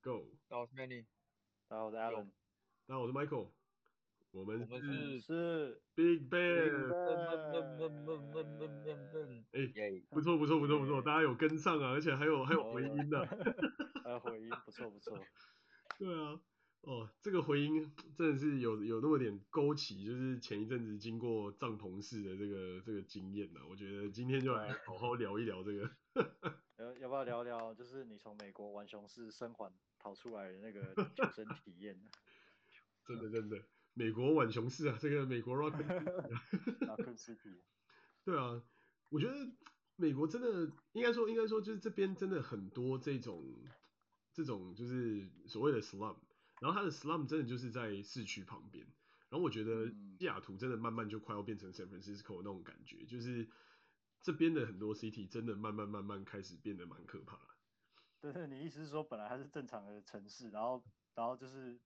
[0.00, 0.24] Go。
[0.48, 1.04] 大家好，我是 Manny。
[1.66, 2.30] 大家好，我是 Alan。
[2.86, 3.50] 大家好，我是 Michael。
[4.30, 6.94] 我们是，我们是 Big Bang。
[9.50, 13.26] 哎，不错不错不错不错，大家有跟上啊，而且还有还有回音的。
[14.04, 15.18] 还有回音，不错不错。
[15.98, 16.40] 对啊。
[16.82, 23.66] 哦，这个回音真的是有有那么点勾起，就是前一阵子经过帐篷式的这个这个经验呢、啊。
[23.68, 25.90] 我觉得今天就来好好聊一聊这个。
[26.78, 32.00] 要要不要聊聊，就是你从美国玩熊市生还逃出来的那个求生体验？
[33.04, 33.56] 真的真的，
[33.94, 35.76] 美国玩熊市啊，这个美国 Rock
[37.16, 37.60] City。
[38.24, 38.62] 对啊，
[39.08, 39.50] 我觉得
[39.96, 43.44] 美国真的应该说应该说就是这边真的很多这种
[44.32, 46.16] 这种就是所谓的 slum。
[46.60, 48.84] 然后它的 slum 真的就是在市区旁边，
[49.28, 49.86] 然后我觉得
[50.18, 53.48] 西雅图真的慢慢就快要变成 San Francisco 那种感觉，就是
[54.28, 57.54] 这边的很多 city 真的慢慢慢慢开始变得蛮可怕的。
[58.20, 61.78] 对对，你意思是说本来它是正常的城市，然后然后就是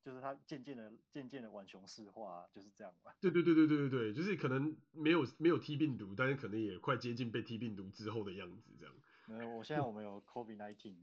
[0.00, 3.12] 就是它渐渐的渐渐的浣熊市化，就是这样嘛？
[3.20, 8.94] 对对对对对对对，就是可能没有没有 T 病毒，但是可能也快接近被 T 病毒之后的样子这样。
[9.26, 10.94] 没有，我现在我们有 COVID nineteen。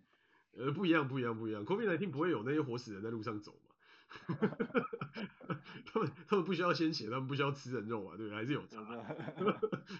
[0.54, 1.64] 呃，不一样，不一样，不一样。
[1.64, 3.73] COVID-19 不会有那些活死人在路上走嘛？
[5.86, 8.16] 他们他们不需要鲜血，他们不需要吃人肉嘛？
[8.18, 8.36] 对不对？
[8.36, 9.16] 还是有差。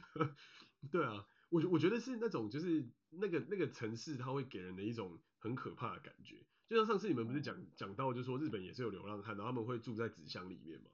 [0.92, 6.46] 对啊，我我觉得是那种，就是那个那个城市，它会给人的一种很可怕的感觉。
[6.68, 10.90] 就像上次你们不是讲讲到，就是说日本也是有流浪汉，然后他们会住在纸箱里面嘛？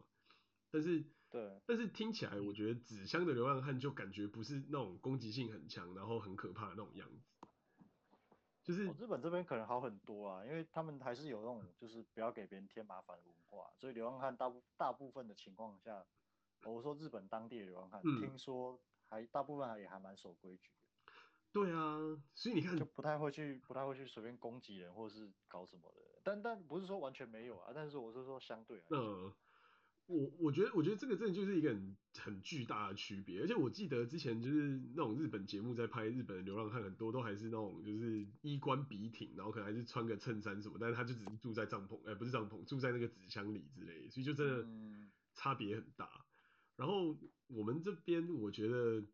[0.71, 7.38] 但是对，但是听起来，我觉得纸箱的流浪汉就感觉不是那种攻击性很强，然后很可怕的那种样子。
[8.69, 16.05] 就是、哦、日本这边可能好很多啊，因为他们还是有那种就是不要给别人添麻烦的文化，所以流浪汉大部大部分的情况下，
[16.61, 21.11] 我说日本当地的流浪汉，嗯、听说还大部分还也还蛮守规矩的。
[21.51, 21.97] 对啊，
[22.35, 28.99] 所以你看就不太会去不太会去随便攻击人或者是搞什么的，但但不是说完全没有啊，但是我是说相对来说。
[28.99, 29.33] 嗯
[30.09, 44.67] 我我觉得，我觉得这个真的就是一个很很巨大的区别，而且我记得之前就是那种日本节目在拍日本的流浪汉，很多都还是那种就是衣冠笔挺，然后可能还是穿个衬衫什么，但是他就只是住在帐篷，哎，不是帐篷，住在那个纸箱里之类的，所以就真的
[45.35, 46.25] 差别很大。
[46.75, 47.15] 然后
[47.45, 49.05] 我们这边，我觉得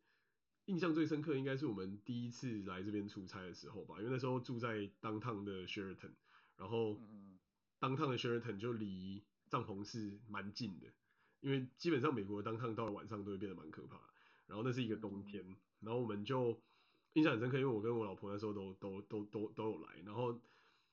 [0.67, 6.13] 印象最深刻应该是我们第一次来这边出差的时候吧，因为那时候住在 downtown 的 Sheraton，
[6.55, 6.97] 然后
[7.81, 9.25] downtown 的 Sheraton 就离。
[9.49, 10.87] 帐篷是蛮近的，
[11.41, 13.99] 因为基本上美国的 downtown 到了晚上都会变得蛮可怕。
[14.47, 16.61] 然后那是一个冬天，嗯、然后我们就
[17.13, 19.99] 印象很深刻，因为我跟我老婆那时候都都都都都有来。
[20.05, 20.39] 然后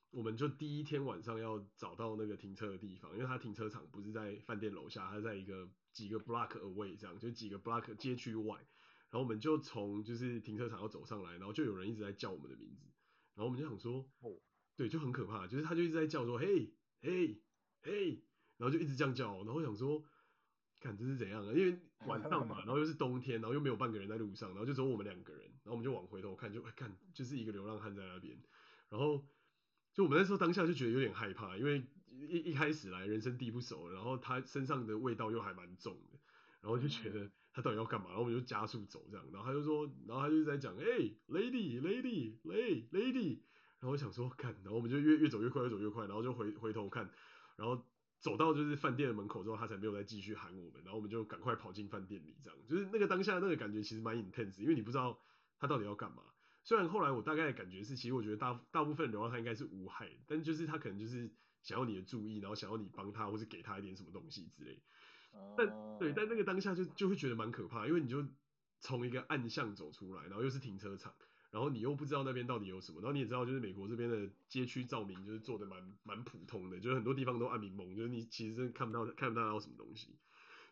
[0.09, 8.57] 我们就第一天晚上要找到那个停车的地方，因为它停车场不是在饭店楼下，它在一个几个 block away 这样，就几个 block 街区外。
[9.11, 12.87] 然后我们就从就是停车场要走上来，然后就有人一直在叫我们的名字，
[13.35, 14.39] 然后我们就想说，哦，
[14.75, 17.39] 对，就很可怕，就是他就一直在叫说，嘿，嘿，
[17.83, 18.23] 嘿。
[18.63, 20.01] 然后就一直这样叫，然后我想说，
[20.79, 21.51] 看这是怎样啊？
[21.51, 28.41] 因为晚上嘛，然后又是冬天，然后又没有半个人在路上，然后就只有我们两个人，然后我们就往回头看，就看就是一个流浪汉在那边。
[28.87, 29.27] 然后
[29.93, 36.17] 就我们那时候当下就觉得有点害怕，因为一一开始来人生地不熟，然后他身上的味道又还蛮重的，
[36.61, 38.07] 然后就觉得他到底要干嘛？
[38.07, 40.85] 然后我们就加速走这样，然后他就说，然后他就在讲，哎
[41.27, 43.41] ，lady，lady，lady，lady，
[43.81, 47.11] 然后我想说，看，然后我们就越越走越快，越走越快，然后就回回头看，
[47.57, 47.85] 然后。
[48.23, 55.19] 走到就是饭店的门口之后，他才没有再继续喊我们，然后我们就赶快跑进饭店里，这样就是那个当下那个感觉其实蛮 intense，因为你不知道
[55.59, 56.23] 他到底要干嘛。
[56.63, 61.29] 虽然后来我大概的感觉是，其实我觉得大大部分流浪汉应该是无害，但就是他可能就是
[61.61, 64.81] 想要你的注意，然后想要你帮他，或是给他一点什么东西之类。
[65.57, 65.67] 但
[65.99, 68.25] 对，但那个当下就就会觉得蛮可怕，因为你就
[68.79, 71.13] 从一个暗巷走出来，然后又是停车场。
[71.53, 80.15] 然后你又不知道那边到底有什么，然后你也知道，就是美国这边的街区照明就是做的蛮蛮普通的，就是很多地方都暗明蒙，就是你其实真看不到看不到什么东西。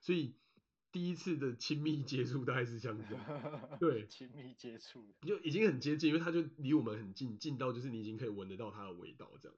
[0.01, 0.33] 所以
[0.91, 3.15] 第一次的亲密接触大概是这样子，
[3.79, 9.57] 对，亲密接触就已经很接近，因为它就离我们很近，近到就是你已经可以闻得到它的味道这样。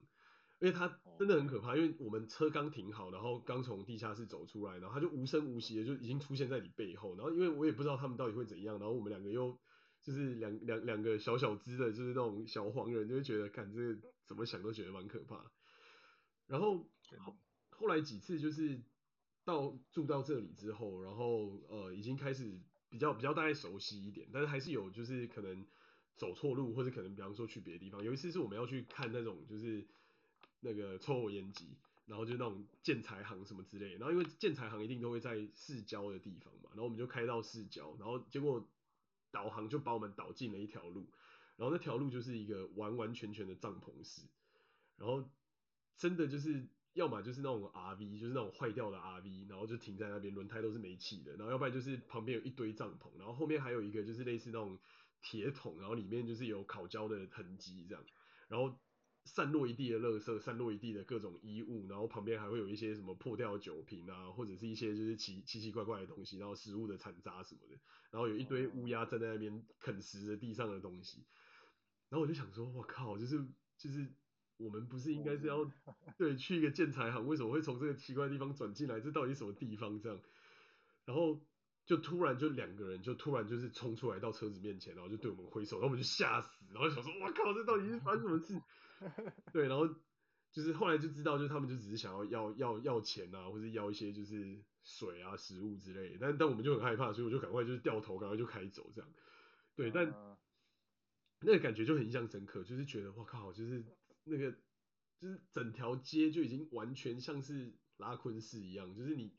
[0.60, 9.58] 因为它真的很可怕，因为我们车刚停好，然后刚从地下室走出来，然后它就无声无息的就已经出现在你背后，然后因为我也不知道他们到底会怎样，然后我们两个又。
[10.04, 15.50] 就是两两两个小小只的，就是那种小黄人，就会觉得，看这个怎么想都觉得蛮可怕。
[16.46, 16.90] 然后
[17.20, 17.38] 后
[17.70, 18.82] 后来几次就是
[19.46, 22.60] 到住到这里之后，然后呃已经开始
[22.90, 25.66] 比较比较大概熟悉一点，但是还是有就是可能
[26.18, 28.04] 走错路，或者可能比方说去别的地方。
[28.04, 29.88] 有一次是我们要去看那种就是
[30.60, 31.78] 那个抽油烟机，
[32.08, 38.70] 然后就那种建材行什么之类的，然后因为建材行一定都会在市郊的地方嘛，然后我们就开到市郊，然后结果。
[39.34, 41.12] 导航就把我们导进了一条路，
[41.58, 44.22] 然后那条路就是一个完完全全的帐篷式，
[44.96, 45.30] 然后
[45.98, 54.80] 真的就是要么就是那种 RV，就是那种坏掉的 RV，然后就停在那边，轮胎都是没气的，然后要不然就是旁边有一堆帐篷，然后后面还有一个就是类似那种
[55.22, 58.06] 铁桶，然后里面就是有烤焦的痕迹这样，
[58.48, 58.80] 然后。
[59.26, 67.80] 散落一地的垃圾，散落一地的各种衣物，然后旁边还会有一些什么破掉的酒瓶啊，或者是一些就是奇奇奇怪怪的东西，然后食物的残渣什么的，
[68.12, 71.26] 然后有一堆乌鸦站在那边啃食着地上的东西，
[72.10, 73.46] 然后我就想说，我靠，就是
[73.78, 74.14] 就是
[74.58, 75.72] 我们不是应该是要
[76.18, 79.00] 对去一个建材行，为什么会从这个奇怪的地方转进来？
[79.00, 80.00] 这到底什么地方？
[80.00, 80.20] 这样，
[81.06, 81.46] 然后。
[81.86, 88.54] 就突然就两个人就突然就是冲出来到车子面前，然后就对我们挥手，然后我们就吓死，然后想说我靠，这到底是发生什么事？
[89.52, 89.88] 对，然后
[90.52, 96.18] 就是后来就知道，就是他们就只是想要要要要钱啊，或者要一些就是水啊、食物之类的。
[96.20, 99.10] 但但我们就很害怕，所以我就赶快就是掉头，赶快就开走这样。
[99.76, 100.14] 对，但
[101.42, 103.84] 那个感觉就很印象深刻，就是觉得我靠，就是
[104.24, 104.52] 那个
[105.20, 109.34] 就是整条街就已经完全像是拉昆市一样，就是你。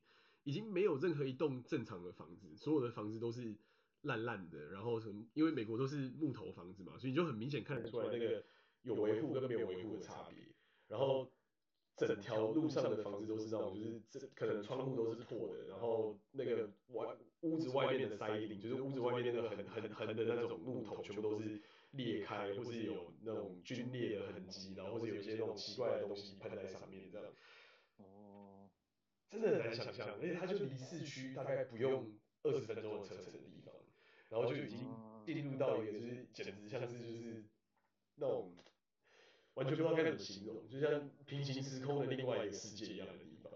[0.46, 3.56] 已经没有任何一栋正常的房子，所有的房子都是
[4.02, 8.44] 烂烂的，然后什么，因为美国都是木头房子嘛，所以你就很明显看得出来那个
[8.84, 10.38] 有维护跟没有维护的差别。
[10.86, 11.28] 然后
[11.96, 17.06] 整条路上的房子都是那种，就是这可能窗户都是破的，然后那个外
[17.40, 21.60] 屋子外面的 siding，就是屋子外面那个很很很的那种木头，全部都是
[21.90, 27.32] 裂开，或是有那种皲裂的痕迹，然后或者有一些那种奇怪的东西喷在上面这样。
[27.98, 28.70] 哦
[29.30, 32.12] 真的很难想象，而且它就离市区大概不用
[32.44, 33.74] 二十分钟的车程的地方，
[34.28, 34.78] 然后就已经
[35.26, 37.44] 进入到一个就是简直像是就是
[38.14, 38.54] 那种
[39.54, 43.52] 完全不知道该怎么形容，就像平行时空的另外一个世界一样的地方，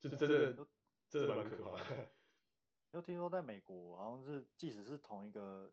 [0.00, 0.66] 就真的
[1.08, 2.08] 真的蛮可怕的。
[2.92, 5.72] 又听说在美国，好像是即使是同一个，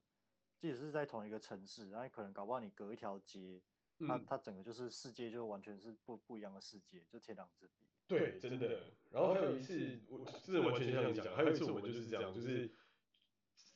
[0.60, 3.60] 即使是在同一个城市，然后可能搞不好你隔一条街，
[4.08, 7.88] 它它整个就是世界就完全是不不一样的世界，就天壤之别。
[8.06, 8.94] 对，真的。
[9.10, 12.72] 然后还有一次，我真的完全像你讲，还有一次我们就是这样，就是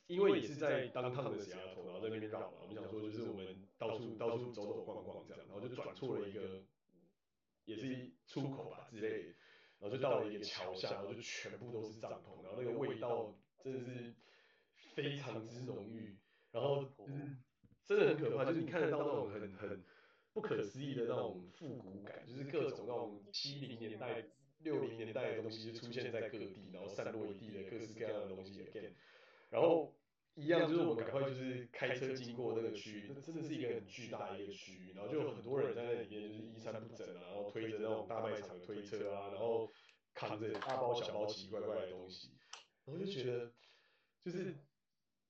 [0.06, 6.64] 因为也是在当趟的西雅图，然后在那边绕嘛，我们想说就是我们到处到处走走逛逛这样，然后就转错了一个，
[7.64, 9.28] 也是出口吧之类的，
[9.78, 14.14] 然后就到了一个桥下，然后就全部都是帐篷，然后那个味道真的是
[14.94, 16.16] 非常之浓郁，
[16.50, 17.36] 然后就是
[17.84, 19.84] 真的很可怕，就是你看得到那种很很。
[20.34, 24.24] 不可思议的那种复古感，就是各种那种七零年代、
[24.60, 28.94] 六零年代的东西就出现在各地，然后散落一地的各式各样的东西 again。
[29.50, 29.94] 然后
[30.34, 39.68] 一样就是我们赶快就是开车经过那个区域，那真的是一个很巨大的一个区域，然后就有很多人在那里面就是衣衫不整啊，然后推着那种大卖场的推车啊，然后
[40.14, 42.30] 扛着大包小包奇奇怪怪的东西，
[42.84, 43.52] 然后就觉得
[44.24, 44.54] 就是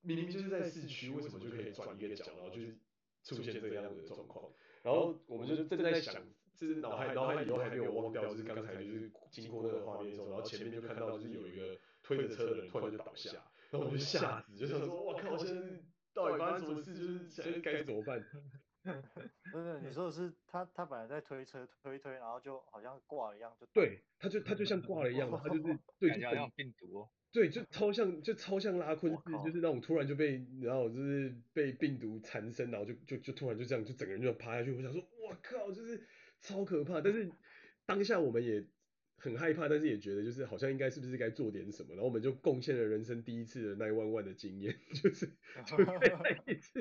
[0.03, 2.79] 明明就是在市区，为什么就可以转一个角，然后就是
[3.25, 4.53] 出现这样的状况？
[4.83, 6.15] 然后我们就正在想，
[6.57, 15.63] 就是脑海脑海里都还没有忘掉，就是刚才就是经过那个画面的时候，然后前面就看到就是有一个推着车的人突然就倒下，然后我就吓死，就想说我靠，现在
[16.15, 16.95] 到底发生什么事？
[16.95, 18.23] 就是现在该怎么办？
[19.53, 25.63] 不是， 你说的是他他本来在推车推推，然后就好像挂了一样，就对，他就他就像挂了一样，他就是
[25.99, 27.09] 对，就像病毒。
[27.33, 34.71] 对，就超像，就超像拉昆市，就是那种突然就被，然后就是被病毒缠身，然后就就就突然就这样，就整个人就趴下去。
[34.71, 36.07] 我想说，我靠，就是
[36.43, 37.01] 超可怕。
[37.01, 37.33] 但是
[37.87, 38.63] 当下我们也
[39.22, 41.91] 很害怕，但是也觉得就是好像应该是不是该做点什么。
[41.94, 45.26] 然后我们就贡献了人生第一次的那一万万的经验， 就是
[45.64, 46.81] 就那一次，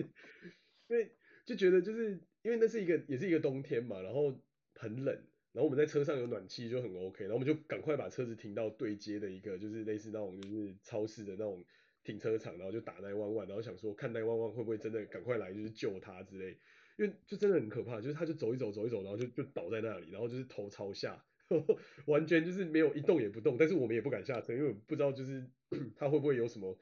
[0.89, 1.11] 因为
[1.45, 4.41] 就觉得就是因为那是一个也是一个冬天嘛，然后
[4.73, 5.15] 很冷。
[5.53, 11.63] 然后我们在车上有暖气就很 OK，然后我们就赶快把车子停到对接的一个就是类似那种就是超市的那种
[12.03, 16.57] 停车场，然后就打911，然后想说看911会不会真的赶快来就是救他之类，
[16.97, 21.21] 因为就真的很可怕，就是他就走一走走一走，然后就就倒在那里，然后就是头朝下，
[22.07, 25.49] 完全就是没有一动也不动，但是我们也不敢下车，因为我不知道就是
[25.95, 26.77] 它会不会有什么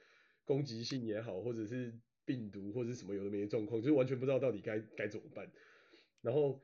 [0.45, 1.93] 攻击性也好，或者是
[2.25, 5.51] 病毒或者是什么有的没的状况，就是完全不知道到底该该怎么办，
[6.21, 6.61] 然后。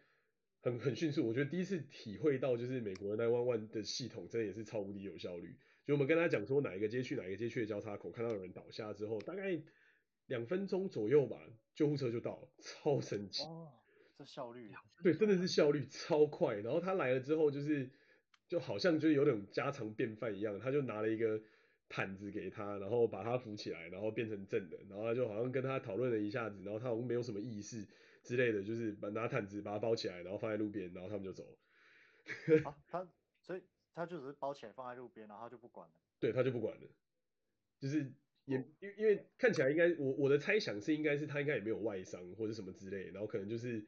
[0.62, 5.56] 很很迅速，我觉得第一次体会到就是美国的911的系统真的也是超无敌有效率。
[5.86, 9.62] 就我们跟他讲说哪一个街区哪一个街区的交叉口看到有人倒下之后，大概
[10.26, 11.40] 两分钟左右吧，
[11.76, 13.44] 救护车就到了，超神奇。
[14.18, 14.72] 这效率。
[15.04, 16.56] 对，真的是效率超快。
[16.56, 17.90] 然后他来了之后，就是
[18.48, 21.42] 就好像就是有点家常便饭一样，他就拿了一个
[21.90, 27.88] 毯子给他，然后把他扶起来，然后变成正的，然后他就好像跟他讨论了一下子，然后他好像没有什么意识。
[28.24, 31.60] 之类的，就是把拿毯子把它包起来，然后放在路边，然后他们就走了。
[32.64, 33.08] 啊，他
[33.44, 33.62] 所以
[33.94, 35.94] 他就只是包起来放在路边，然后他就不管了。
[36.20, 36.88] 对，他就不管了，
[37.80, 38.12] 就是
[38.46, 43.86] 也因因为看起来应该我我的猜想是应该是他应该也没有外伤或者什么之类，然后可能就是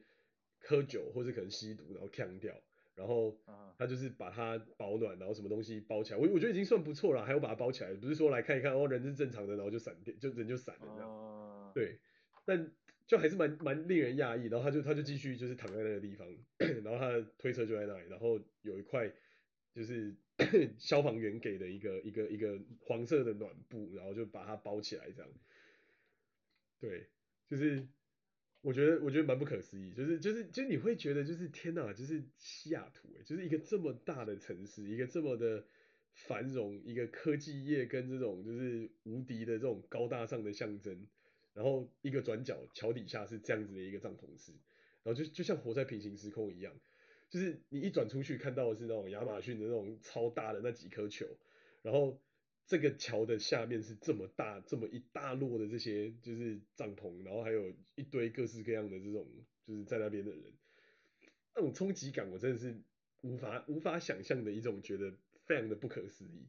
[0.68, 2.54] 喝酒或者可能吸毒，然后呛掉，
[2.94, 3.34] 然后
[3.78, 11.98] 他就是把它保暖，然后什么东西包起来，我我觉得已经算不错了，还要把它包起来，不是说来看一看哦，人是正常的，然后就散掉，就人就散了这样，对，
[12.44, 12.70] 但
[13.06, 16.28] 就还是蛮蛮令人讶异，然后他就他就继续就是躺在那个地方，
[16.84, 19.10] 然后他的推车就在那里，然后有一块
[19.72, 20.14] 就是
[20.78, 25.30] 消防员给的一个一个一个黄色的暖布，然后就把它包起来这样，
[26.78, 27.08] 对，
[27.48, 27.88] 就是。
[28.68, 35.64] 我觉得我觉得蛮不可思议，就是就是就是你会觉得就是天呐，就是西雅图诶，就是一个这么大的城市，一个这么的
[36.12, 41.06] 繁荣，一个科技业跟这种就是无敌的这种高大上的象征，
[41.54, 44.52] 然后一个转角桥底下是这样子的一个帐篷式，
[45.02, 46.78] 然后就就像活在平行时空一样，
[47.30, 51.26] 就是你一转出去看到的是那种亚马逊的那种超大的那几颗球，
[51.80, 52.20] 然后。
[52.68, 59.26] 这个桥的下面是这么大，这么一大摞的这些就是帐篷，然后还有一堆各式各样的这种
[59.64, 60.52] 就是在那边的人，
[61.54, 62.78] 那种冲击感我真的是
[63.22, 66.46] 无法无法想象的一种觉得非常的不可思议，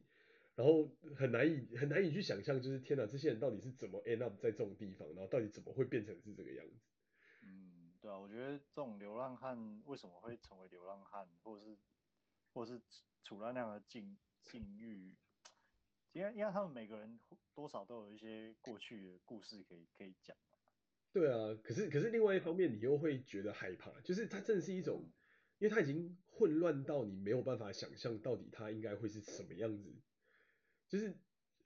[0.56, 6.74] 然后很难以很难以去想象，就是天哪，这些人到底是怎么 end up 在这种地方，然后到底怎么会变成是这个样子？
[7.40, 11.78] 嗯，对啊，我觉得这种流浪汉为什么会成为流浪汉，或者是
[12.52, 12.82] 或者是
[13.24, 15.14] 处在那样的境境遇？
[16.12, 17.18] 因为因为他们每个人
[17.54, 20.36] 多少都有一些过去的故事可以可以讲。
[21.12, 25.10] 对啊，可是可是另外一方面，你又会觉得害怕，就是它真的是一种，
[25.58, 29.92] 因为它已经混乱到你没有办法想象到底它应该会是什么样子，
[30.88, 31.16] 就是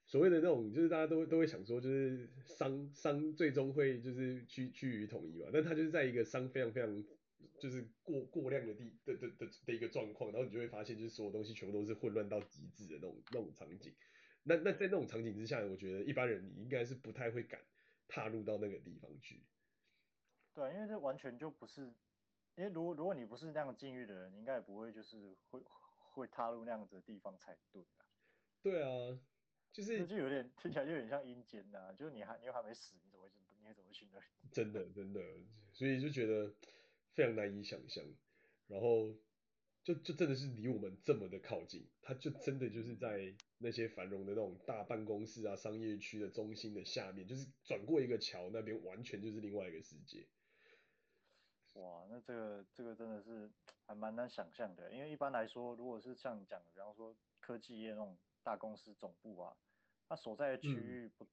[0.06, 7.04] 所谓的那种，就是大家都都会想说，就是商商最终会就是趋趋于统一嘛，但它就是在一个商非常非常
[7.58, 13.94] 就是过过量的地的的的的一个状况，然后你就会发现，就是所有东西全部都是混乱到极致的那种那种场景。
[14.46, 17.60] 那那在那种场景之下，我觉得一般人你应该是不太会敢
[18.06, 19.42] 踏入到那个地方去。
[20.52, 21.82] 对，因为这完全就不是，
[22.54, 25.62] 因为如果如果你不是那样境遇的人，你应该也不会就是会
[26.12, 28.06] 会踏入那样子的地方才对啊。
[28.62, 29.18] 对啊，
[29.72, 33.30] 就是就有点听起来就有点像阴间呐，就是你还你又还没死，你怎么会
[33.62, 34.26] 你怎么会去那里？
[34.52, 35.20] 真的真的，
[35.72, 36.54] 所以就觉得
[37.14, 38.04] 非常难以想象，
[38.68, 39.16] 然后。
[39.84, 50.26] 就就真的是离我们这么的靠近，它就真的就是在那些繁荣的那种大办公室啊、商业区的中心的下面，就是转过一个桥，那边完全就是另外一个世界。
[51.74, 53.50] 哇，那这个这个真的是
[53.86, 59.54] 还蛮难想象的，因为一般来说，如果是像你讲的，比方说科技业那种大公司总部啊，
[60.08, 61.28] 它所在的区域不、嗯、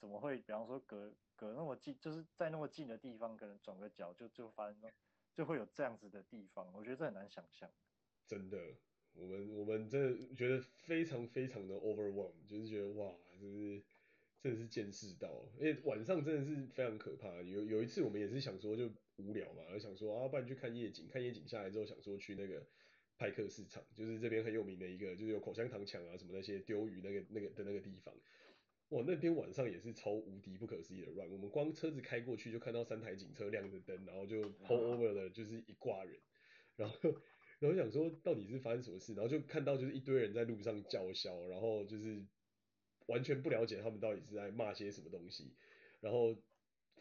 [0.00, 4.90] 怎么会，比方说隔隔那么近，就是在那么近的地方，可能转个角就就发生。
[5.36, 7.70] 就会有这样子的地方，我觉得这很难想象。
[8.26, 8.58] 真的，
[9.12, 13.82] 我们我们真的觉得非常非常的 overwhelm，就是觉得哇，就是
[14.40, 17.28] 真的是见识到，因为晚上真的是非常可怕。
[17.42, 22.66] 有有一次我们也是想说就无聊嘛，就想说啊，不然去看夜景，看夜景下来之后想说去那个
[23.18, 28.14] 派克市场，就是这边很有名的一个，就是有口香糖墙啊什么那些丢鱼那个那个的那个地方。
[28.90, 36.16] 哇，那边晚上也是超无敌不可思议的乱，我们光车子开过去就看到三台警车亮着灯，然后就 pull over 了，就是一挂人，
[36.76, 36.96] 然后
[37.58, 42.24] 然后想说到底是发生什么事，然后就看到就是一堆人在路上叫嚣，然后就是
[43.06, 45.56] 完全不了解他们到底是在骂些什么东西，
[46.00, 46.36] 然后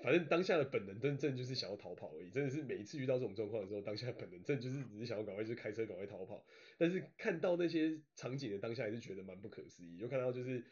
[0.01, 6.43] 反正当下的本能真正就是想要逃跑而已，真的是每一次遇到这种状况的时候，当下的本能真的就是只是想要赶快就是开车赶快逃跑，
[6.79, 10.65] 但是看到那些场景的当下还是觉得蛮不可思议，就看到就是。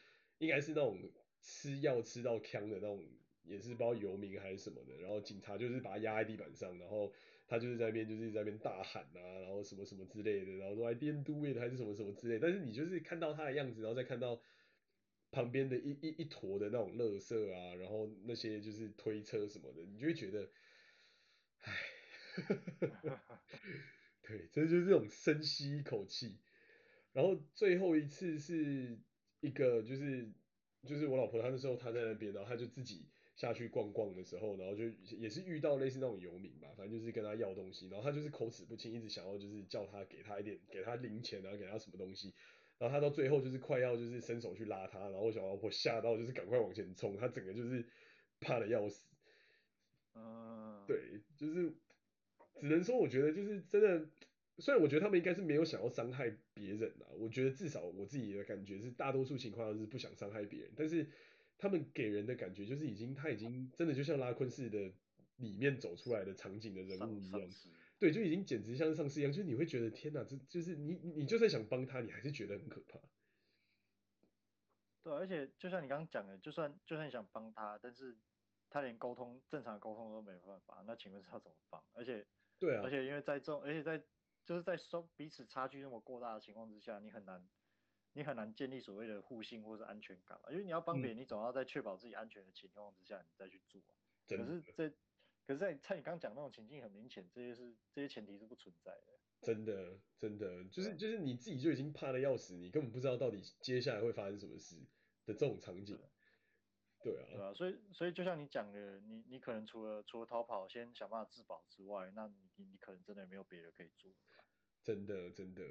[0.43, 0.99] 应该是那种
[1.41, 3.03] 吃药吃到呛的那种，
[3.43, 7.11] 也是不知道游民还是什么的，然后警察就是把他压在地板上，然后
[7.47, 14.41] 他就是在那边就是在那边大喊啊，然后什么什么之类的，然后说 I didn't do it 还是什么什么之类的，但是你就是看到他的样子，然后再看到
[15.31, 20.49] 旁边的一一一坨的那种垃圾啊，然后那些就是推车什么的，你就会觉得，
[21.59, 21.73] 唉，
[24.23, 26.39] 对，这就是这种深吸一口气，
[27.11, 29.01] 然后最后一次是。
[29.43, 30.31] 一个就是
[30.87, 34.85] 就是我老婆她那时候她在那边，然后她就自己下去逛逛的时候，然后就
[35.17, 42.33] 也是遇到类似那种游民吧，反正就是跟她要东西，然后她就是口齿不清，一直想要就是叫她给她一点给她零钱啊，给她什么东西，
[42.77, 47.85] 然后她到最后就是快要就是伸手去拉她，然后我小老婆吓到就是赶快往前冲，她整个就是
[48.39, 49.07] 怕的要死，
[50.15, 51.69] 嗯，对，就是
[52.61, 54.09] 只能说我觉得就是真的。
[54.59, 61.07] 虽然我觉得他们应该是没有想要伤害别人啊，我觉得至少我自己的感觉是大多数情况下是不想伤害别人，但是
[61.57, 64.91] 他们给人的感觉就是已经他已经真的就像拉昆式的
[65.37, 67.41] 里面走出来的场景的人物一样，
[67.97, 72.99] 对，就已经简直像是丧尸一样，就是你会觉得天哪，这就是你你就算想帮他，你还是觉得很可怕。
[75.01, 78.15] 对，而且就像你刚刚讲的，就算就算你想帮他，但是
[78.69, 81.83] 他连沟通正常的沟通都没办法，那请问是要怎么帮？
[81.93, 82.23] 而且。
[82.59, 84.01] 对啊，而且因为在这种，而且在
[84.45, 87.47] 就是在双彼此差距那么过大的情况之下，你很难，
[88.13, 90.51] 你很难建立所谓的互信或是安全感嘛。
[90.51, 93.81] 因为你要帮别人，嗯、你总要在确保自己安全的情况之下，你再去做。
[94.27, 94.89] 可是这，
[95.45, 99.19] 可是在在你刚刚讲那种情境，很明显，这些是这些前提是不存在的。
[99.41, 104.77] 真的，真的，就是就是你自己就已经怕的要死，你根本不知道到底接下来会发生什么事
[105.25, 105.99] 的这种场景。
[107.01, 114.09] 对啊，对啊，所以所以就像你讲的，你你可能除了除了逃跑，先想办法自保之外，那你你可能真的没有别的可以做。
[114.83, 115.63] 真的真的，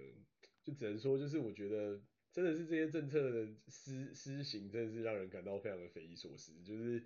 [0.64, 2.00] 就只能说，就是我觉得
[2.32, 6.52] 真的是这些政策的施施行，真的是让人感到非常的匪夷所思。
[6.64, 7.02] 就是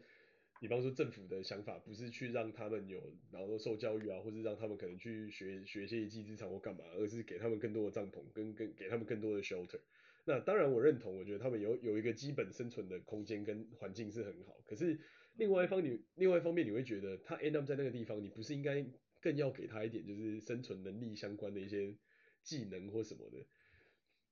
[0.60, 9.80] 比方说政府的想法不是去让他们有然后受教育啊，或是让他们可能去学学一些一技之长或干嘛，而是给他们更多的帐篷跟跟给他们更多的 shelter。
[10.24, 14.60] 那当然，我认同，我觉得他们有有一个基本生存的空间跟环境是很好。
[14.64, 14.98] 可是
[15.34, 18.84] 另外一方你另外一方面，你会觉得他 end up 在那个地方，你不是应该
[19.20, 21.94] 更要给他一点就是生存能力相关的一些
[22.42, 23.46] 技能或什么的？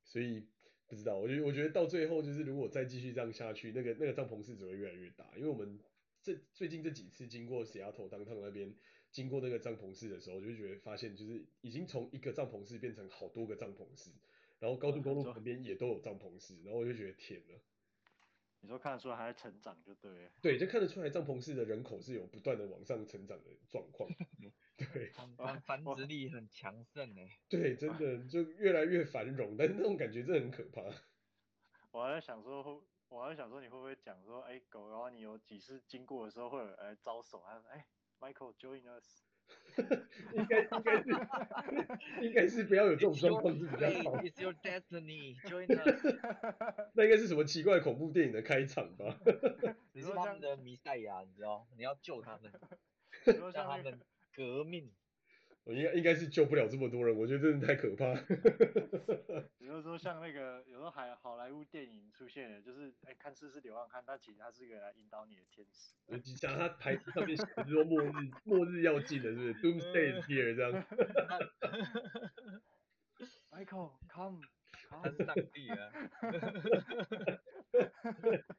[0.05, 0.47] 所以
[0.87, 5.31] 不知道，我觉得我觉得到最后就是如果再继续这样下去，那个那个帐篷室只会越来越大。
[5.37, 5.81] 因为我们
[6.23, 8.75] 这最近这几次经过西雅图当趟那边
[9.11, 14.11] 经过那个帐篷室的时候，就会觉得发现就是已经从一个帐篷室变成好多个帐篷室。
[14.61, 17.55] 然后高速公路旁边也都有帐篷室，然后我就觉得天呐，
[18.61, 20.31] 你说看得出来还在成长就对了。
[20.41, 24.09] 对，就看得出来帐篷室的人口是有不断的往上成长的状况。
[24.77, 27.29] 对，繁繁殖力很强盛哎。
[27.49, 30.83] 对， 真的就越来越繁荣，但是那种感觉真的很可怕。
[31.93, 37.87] 我还在想说，我还在想说你会不会讲说，哎，狗，然后你有几次经过的时候会有人来招手，他说，哎
[38.21, 39.23] ，Michael join us。
[40.33, 41.11] 应该应该是
[42.23, 44.17] 应该是不要有这种状况是比较好。
[44.23, 46.03] It's your destiny, join us。
[46.95, 49.21] 那应该是什么奇怪恐怖电影的开场吧？
[49.93, 51.69] 你是他们的弥赛亚，你知道？
[51.77, 52.51] 你要救他们，
[53.53, 54.01] 让他们
[54.35, 54.93] 革命。
[55.65, 58.13] 我应该应该是救不了这么多人，我觉得真的太可怕。
[59.57, 65.95] 比如说像那个有时候海好莱坞电影出现的，就是哎、欸、看似是流浪汉，但其实他是一个来引导你的天使。
[66.07, 68.11] 你想他台词上面写的说末日
[68.45, 69.55] 末日要近了，是不是？
[69.65, 70.85] Doomsday is here 这样。
[73.51, 74.43] Michael come
[74.91, 75.91] come 上帝啊。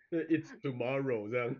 [0.09, 1.55] ，It's tomorrow 这样。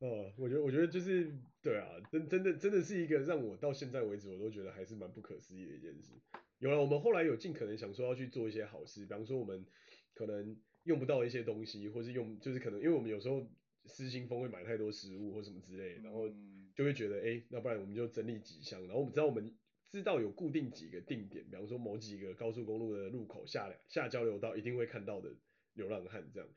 [0.00, 6.12] 哦，我觉得，我觉得就是，对啊，真真的真的是一个让我到现在为止我都觉得还是蛮不可思议的一件事。
[6.58, 9.66] 有了，我们后来有尽可能想说要去做一些好事，比方说我们
[10.14, 13.44] 可能用不到一些东西，或是用就是可能因为我们有时候
[13.86, 16.28] 失心疯会买太多食物或什么之类的，然后
[16.76, 19.52] 就会觉得，哎，那不然我们就整理几箱，然后我们知道我们
[19.90, 25.34] 知道有固定几个定点，比方说某几个高速公路的路口下下交流道一定会看到的
[25.74, 26.48] 流浪汉这样。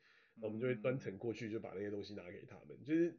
[0.41, 3.15] 我们就会专程过去，就把那些东西拿给他们，就是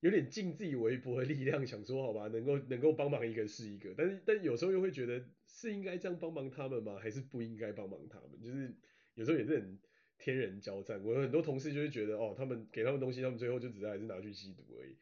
[0.00, 6.98] 有点尽自己微薄的力量，想说好吧，能够能够帮忙一个是一个，但是但有时候又会觉得是应该这样帮忙他们吗？
[6.98, 8.40] 还是不应该帮忙他们？
[8.42, 8.74] 就是
[9.14, 9.78] 有时候也是很
[10.18, 11.02] 天人交战。
[11.02, 14.96] 我有很多同事就会觉得哦，他们给他们东西，他们最后就只是还是拿去吸毒而已。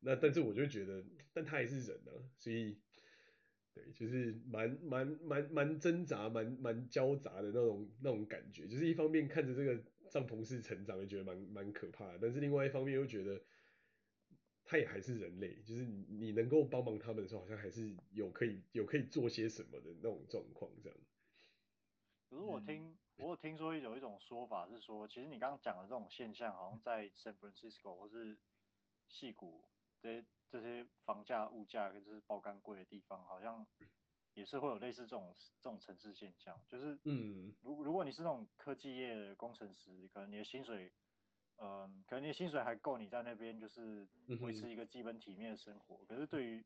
[0.00, 2.76] 那但是我就觉得，但他也是人啊，所以
[3.72, 8.66] 对，就是蛮蛮蛮蛮挣扎，蛮蛮交杂的那种那种感觉。
[8.66, 9.82] 就是一方面看着这个。
[10.12, 13.42] 帐篷式成长，也觉得蛮蛮可怕的，但是另外一方面又觉得
[14.62, 20.98] 他也还是人类，就是你你能够帮忙他们的时候，好像还是有可以有可以做些什么的那种状况这样。
[22.28, 28.36] 可是我听、嗯、我有听说有一种说法是说，其实你刚刚讲的这种现象，好像在 San Francisco 或是
[29.08, 29.64] 戏谷
[29.98, 33.66] 这些这些房价物价跟就是爆肝贵的地方，好像。
[34.34, 40.90] 也是会有类似这种这种城市现象，就是，嗯，如如果你是那种科技业的工程师，可能你的薪水，
[41.56, 44.08] 嗯、呃，可能你的薪水还够你在那边就是
[44.40, 46.04] 维持一个基本体面的生活。
[46.06, 46.64] 可是对于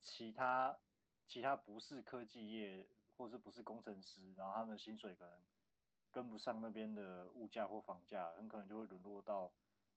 [0.00, 0.78] 其他
[1.26, 5.34] 其他不是科技业或是不是工程师，然后他们的薪水可能
[6.12, 9.50] 跟不上那边的物价或房价，很可能就会沦落到，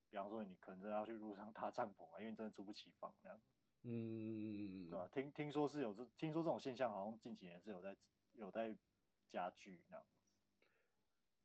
[0.09, 3.39] 比方说你可能真的要去路上搭帐篷啊，因为你真的租不起房那样。
[3.83, 5.07] 嗯，对吧？
[5.13, 7.95] 听听说是有这，听说这种现象好像近几年是有在
[8.33, 8.75] 有在
[9.29, 10.05] 加剧那样。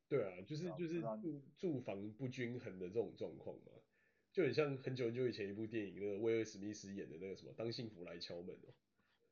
[0.08, 3.72] 对啊，就是就是住住房不均衡的这种状况嘛，
[4.32, 8.74] 就很像很久很久以前一部电影，那个威尔史密斯演的那个什么《当幸福来敲门》哦。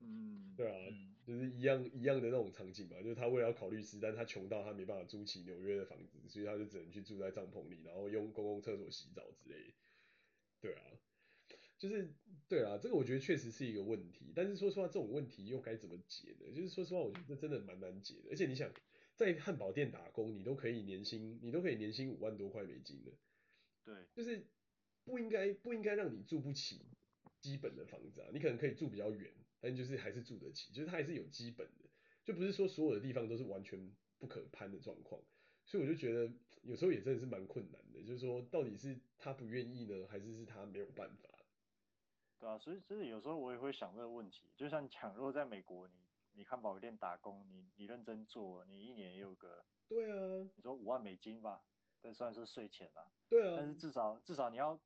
[0.00, 0.92] 嗯，对啊，
[1.24, 9.74] 就是一样一样的那种场景嘛，就是他为了要考律师，但他穷到他没办法租起纽约的房子，所以他就只能去住在帐篷里，然后用公共厕所洗澡之类的。
[10.60, 10.82] 对啊。
[11.78, 12.14] 就是
[12.48, 16.52] 对啊，这个我觉得确实是一个问题，但是说实话，这种问题又该怎么解呢？
[16.54, 18.30] 就是说实话，我觉得这真的蛮难解的。
[18.30, 18.72] 而且你想，
[19.14, 23.12] 在汉堡店打工，你都可以年薪，你都可以年薪五万多块美金的。
[23.84, 24.46] 对，就是
[25.04, 26.80] 不应该不应该让你住不起
[27.40, 31.88] 基本的房子啊，你可能可以住比较远，但就是还是住得起，就是它还是有基本的，
[32.24, 35.22] 就不是说所有的地方都是完全不可攀的状况。
[35.66, 41.28] 所以我就觉得有时候也真的是蛮困难的，就是说到底是他不愿意呢，还是是他没有办法？
[42.38, 45.94] 对啊，所以所以有时候我也会想这个问题，就像讲，如果在美国，你
[46.34, 51.64] 你汉堡店打工，你你认真做，你一年也有个，对啊，你说五万美金吧，
[52.00, 54.78] 这算是税前啦，对啊，但是至少至少你要，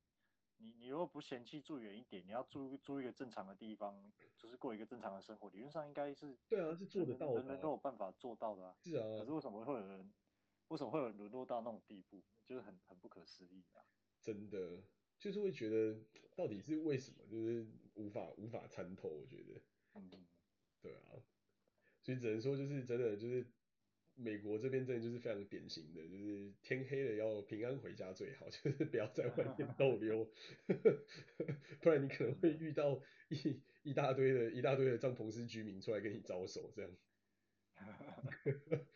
[0.57, 10.13] 你你如果不嫌弃住远一点，你要住住一个正常的地方，就是过一个正常的生活，理论上应该是，对啊，是做得到的，人人都有办法做到的啊，是啊，可是为什么会有人？
[10.69, 12.23] 为什么会有沦落到那种地步？
[12.45, 13.83] 就是很很不可思议啊！
[14.21, 14.81] 真的，
[15.19, 15.99] 就是会觉得
[16.41, 19.07] 到底是为什么，就是无法无法参透。
[19.09, 19.61] 我觉得，
[19.93, 20.09] 嗯，
[20.81, 21.21] 对啊，
[22.01, 23.45] 所以只能说就是真的就是
[24.15, 30.25] 美国这边真的就是非常典型的，就是天黑了要平安回家最好， 就是不要在外面逗留，
[31.79, 32.99] 不然你可能会遇到
[33.29, 36.91] 一一大堆的一大堆的帐篷式居民出来跟你招手这样。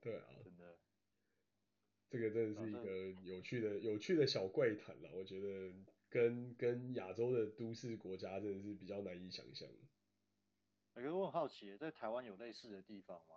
[0.00, 0.24] 对啊，
[2.10, 5.10] 这个真的是一个有趣的、有趣的小怪谈了。
[5.14, 5.72] 我觉得
[6.08, 9.68] 跟跟亚洲的都市国家真的是比较难以想象。
[10.94, 13.36] 可是我很好奇，在台湾有类似的地方吗？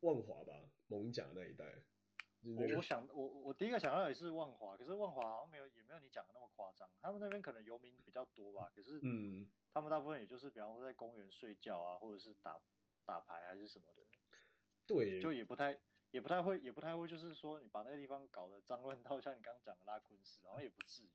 [0.00, 1.64] 万华吧，艋舺那一带。
[2.42, 6.88] 我我想我我第一个想到也是万华，可是万华好像没有也没有你讲的那么夸张。
[7.02, 12.58] 他们那边可能游民比较多吧，可是嗯，他们大部分也就是比方说在公园睡觉啊，或者是打
[13.04, 14.02] 打牌还是什么的。
[14.86, 15.78] 对，就也不太，
[16.12, 21.08] 也不太会，也不太会，就是说你把那个地方搞得脏乱到像你刚刚讲的拉昆市，然后也不至于。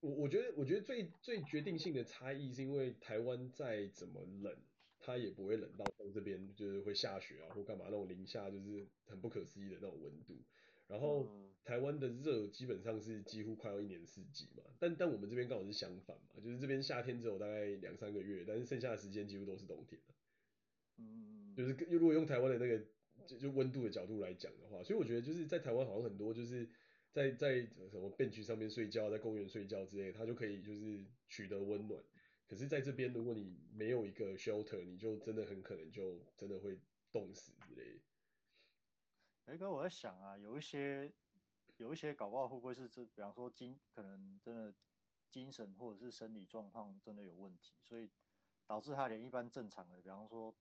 [0.00, 4.54] 我我觉得，我觉得最最决定性的差异是因为台湾再怎么冷，
[5.00, 10.36] 它也不会冷到像这边就是会下雪啊或干嘛那种零下就是很不可思议的那种温度。
[10.86, 11.26] 然后
[11.64, 20.00] 台湾的热基本上是几乎快要一年四季嘛，但但我们这边刚好是相反嘛，就是这边夏天只有大概两三个月，但是剩下的时间几乎都是冬天。
[20.98, 22.84] 嗯，就是如果用台湾的那个。
[23.28, 26.66] 就就温度的角度来讲的话，所以我觉得就是在台湾好像很多就是
[27.12, 27.60] 在在
[27.90, 32.02] 什么 bench 上面睡觉，在公园睡觉之类，它就可以就是取得温暖。
[32.46, 36.80] 可是在这边，如果你没有一个 shelter，你就真的很可能就真的会
[37.12, 38.00] 冻死之类。
[39.44, 41.12] 哎，哥，我在想啊，有一些
[41.76, 44.74] 有一些搞不好会不会是这，比方说精可能真的
[45.28, 48.08] 精神或者是生理状况真的有问题，所以
[48.66, 50.54] 导致他连一般正常的，比方说。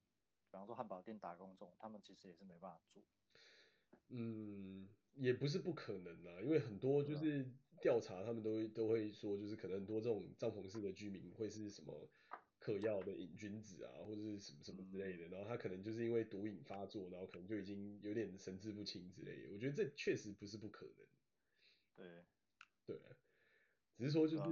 [0.58, 3.04] 比方说汉堡店打工这种，他们其实也是没办法做。
[4.10, 7.46] 嗯，也不是不可能啊，因为很多就是
[7.80, 12.10] 调查，他们都会都会说，就是可能很多这种帐篷式的居民会是什么
[12.60, 19.50] 嗑药的瘾君子啊，或者是什么什么之类的，然后他可能就是因为毒瘾发作，然后可能就已经有点神志不清之类的。
[19.54, 21.06] 我觉得这确实不是不可能。
[21.96, 22.26] 对，
[22.86, 23.00] 对，
[23.96, 24.43] 只是说就是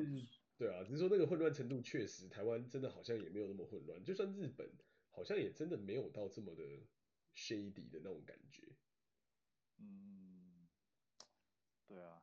[0.58, 4.70] 对啊，只是说那个混乱程度确实，台湾真的好像也没有那么混乱，就算日本。
[5.16, 6.62] 好像也真的没有到这么的
[7.34, 8.76] shady 的那种感觉。
[9.78, 10.68] 嗯，
[11.88, 12.22] 对啊，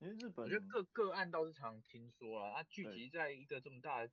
[0.00, 4.08] 因为日本，我觉得个个案倒是常听说啊，它聚集在一个这么大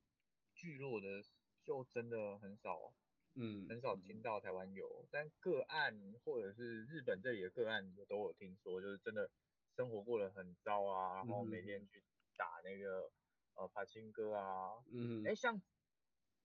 [0.54, 1.24] 聚落的，
[1.64, 2.94] 就真的很少，
[3.34, 9.28] 嗯，很少听到台湾有，但个案或者是日本这里的个案都有听说，就是真的
[9.74, 12.02] 生活过得很糟啊，然后每天去
[12.36, 13.10] 打那个
[13.54, 15.60] 呃柏青哥啊，嗯，哎、欸，像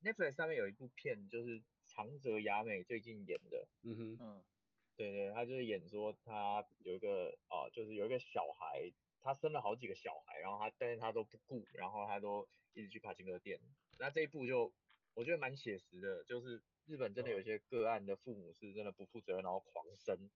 [0.02, 1.64] Netflix 上面有一部片就是。
[1.96, 4.44] 长泽雅美最近演的，嗯哼，嗯，
[4.98, 13.60] 对对，他就是演说他有一个啊，就是有一个小孩，他生了好几个小孩，然后他但是他都不顾，然后他都一直去帕金哥店。
[13.98, 14.74] 那这一部就
[15.14, 20.30] 我觉得蛮写实的，就是日本真的有些个案的父母是真的不负责任，然后狂生，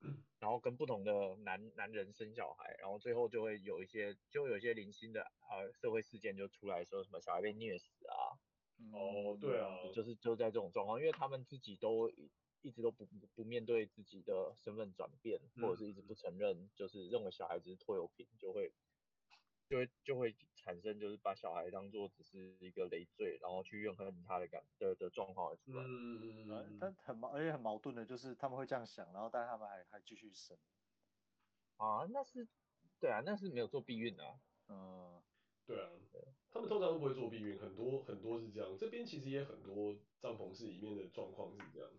[0.40, 8.40] 然后跟不同的男男人生小孩，然后最后就会有一些就有一些零星的呃社会事件就出来说什么小孩被虐死啊。
[8.92, 12.10] 哦，对啊，就是就在这种状况，因为他们自己都
[12.62, 18.72] 一直都不不面对自己的身份转变，嗯、或者是一直不承认，就是认为小孩子是拖油瓶，就会
[19.68, 25.82] 就会就会产生就是把小孩当做只是一个累赘，然后去怨恨他的感的的状况而出来。
[25.84, 30.56] 嗯嗯，但很矛而且很矛盾的就是他们会这样想，然后但是他们还还继续生。
[31.76, 32.48] 啊，那是
[33.00, 34.40] 对啊，那是没有做避孕啊。
[34.68, 35.22] 嗯，
[35.66, 35.90] 对啊。
[36.56, 38.78] 他们通常都不会做避孕，很多很多是这样。
[38.78, 41.90] 这边其实也很多帐篷室里面的状况是这样，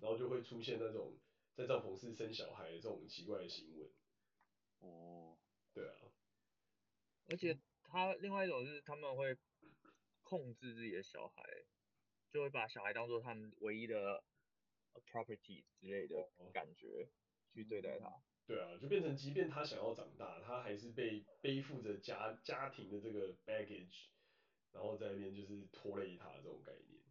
[0.00, 1.18] 然后就会出现那种
[1.54, 3.92] 在帐篷室生小孩这种奇怪的行为。
[4.78, 5.36] 哦，
[5.74, 5.94] 对啊。
[7.26, 9.36] 而且他另外一种是他们会
[10.22, 11.42] 控制自己的小孩，
[12.32, 14.24] 就会把小孩当做他们唯一的
[15.04, 17.10] property 之类的感觉
[17.52, 18.22] 去对待他。
[18.46, 24.06] 对啊，就变成即便他想要长大，他还是被背负着家家庭的这个 baggage，
[24.72, 27.02] 然后在那边就是拖累他这种概念。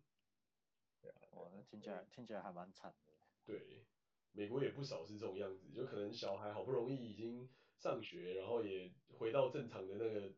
[1.01, 3.11] 对啊，哇，那听起来听起来还蛮惨的。
[3.45, 3.83] 对，
[4.31, 10.33] 美国也不少是这种样子，就可能小孩好不容易已经上学，然后也回到正常的那个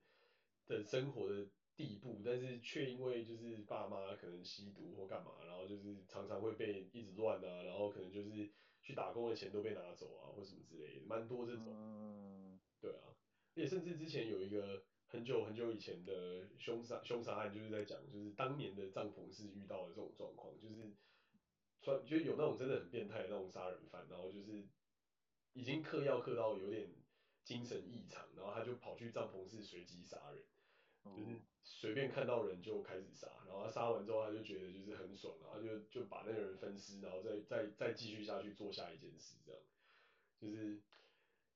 [0.65, 8.51] 的生活的地步，但是却因为就是爸妈可能吸毒或干嘛，然后就是常常会被一直乱啊，然后可能就是。
[8.87, 11.65] 去打工的钱都被拿走啊，或什么之类的，蛮多这种。
[11.67, 12.57] 嗯。
[12.79, 13.11] 对啊，
[13.53, 20.95] 也甚至之前有一个很久很久以前的凶杀凶杀案，就是在讲，就是当年的帐篷是遇到的这种状况，就是，
[21.81, 24.65] 算就有那种真的很变态的那种杀人犯，然后就是
[25.51, 26.89] 已经嗑药嗑到有点
[27.43, 30.45] 精神异常，然后他就跑去帐篷室随机杀人。
[31.03, 39.61] 就是随便看到人就开始杀，然后他杀完之后他就觉得就是很爽，然后就就把那个人分尸，然后再再再继续下去做下一件事，这样。
[40.39, 40.81] 就是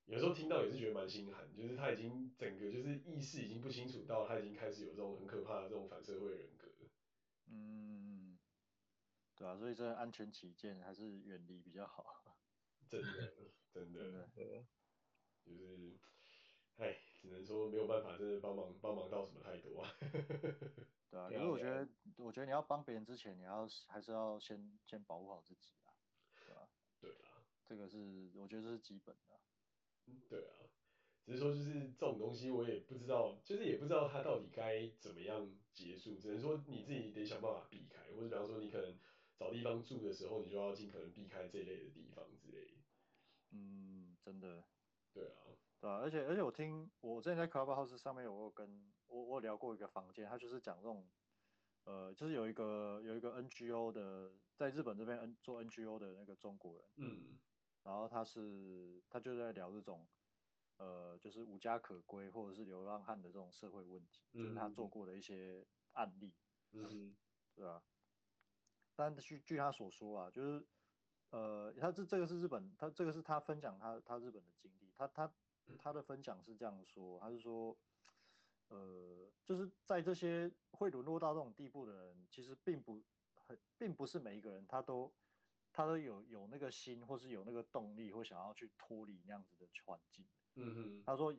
[0.05, 6.67] 有时候听到也是觉得蛮心寒，就是他已经整个就是意识已经不清楚到他已经开始有这种很可怕的这种反社会人格。
[7.47, 8.37] 嗯，
[9.35, 12.35] 对啊，所以这安全起见还是远离比较好。
[12.89, 13.07] 真的，
[13.71, 14.65] 真的， 真的，
[15.45, 15.97] 就是，
[16.77, 16.99] 哎。
[17.21, 19.93] 只能说没有办法，真的帮忙帮忙到什么太多啊。
[21.11, 25.93] 对啊，因为我觉得，我觉得你要帮别人之前，你要还是要先先保护好自己啊，
[26.35, 26.69] 对吧？
[26.99, 29.39] 对啊，这个是我觉得这是基本的。
[30.27, 30.55] 对啊，
[31.23, 36.17] 只是说就是这种东西，我也不知道，就是也不知道它到底该怎么样结束。
[36.17, 38.97] 只能说你自己得想办法避开，或者比方说你可能
[39.37, 42.77] 找地方住的时候，你就要尽可能避开这类的地方之类的。
[43.51, 44.63] 嗯，真的。
[45.13, 45.35] 对啊。
[45.81, 51.09] 对啊，而且而且我听我之前在 Clubhouse 上面有我有跟我我聊过一个房间，他就是讲这种，
[51.85, 57.39] 呃，就是有一个有一个 NGO 的在日本这边 N 做 NGO 的那个中国人，嗯，
[57.81, 60.07] 然后他是他就在聊这种，
[60.77, 66.35] 呃，就是无家可归或者是流浪汉的这种社会问题，嗯、就是他做过的一些案例，
[66.73, 67.17] 嗯，
[67.55, 67.83] 对啊，
[68.95, 70.67] 但据据他所说啊，就是
[71.31, 75.33] 呃，他这这个是日本，他这个是他分享他他日本的经历，他他。
[75.77, 77.77] 他的分享是这样说，他是说，
[78.67, 83.01] 呃，就是在这些会沦落到这种地步的人，其实并不
[83.35, 85.13] 很，并不是每一个人他都
[85.71, 90.25] 他都有有那个心，或是有那个动力，或想要去脱离那样子的环境。
[90.55, 91.33] 嗯哼，他说，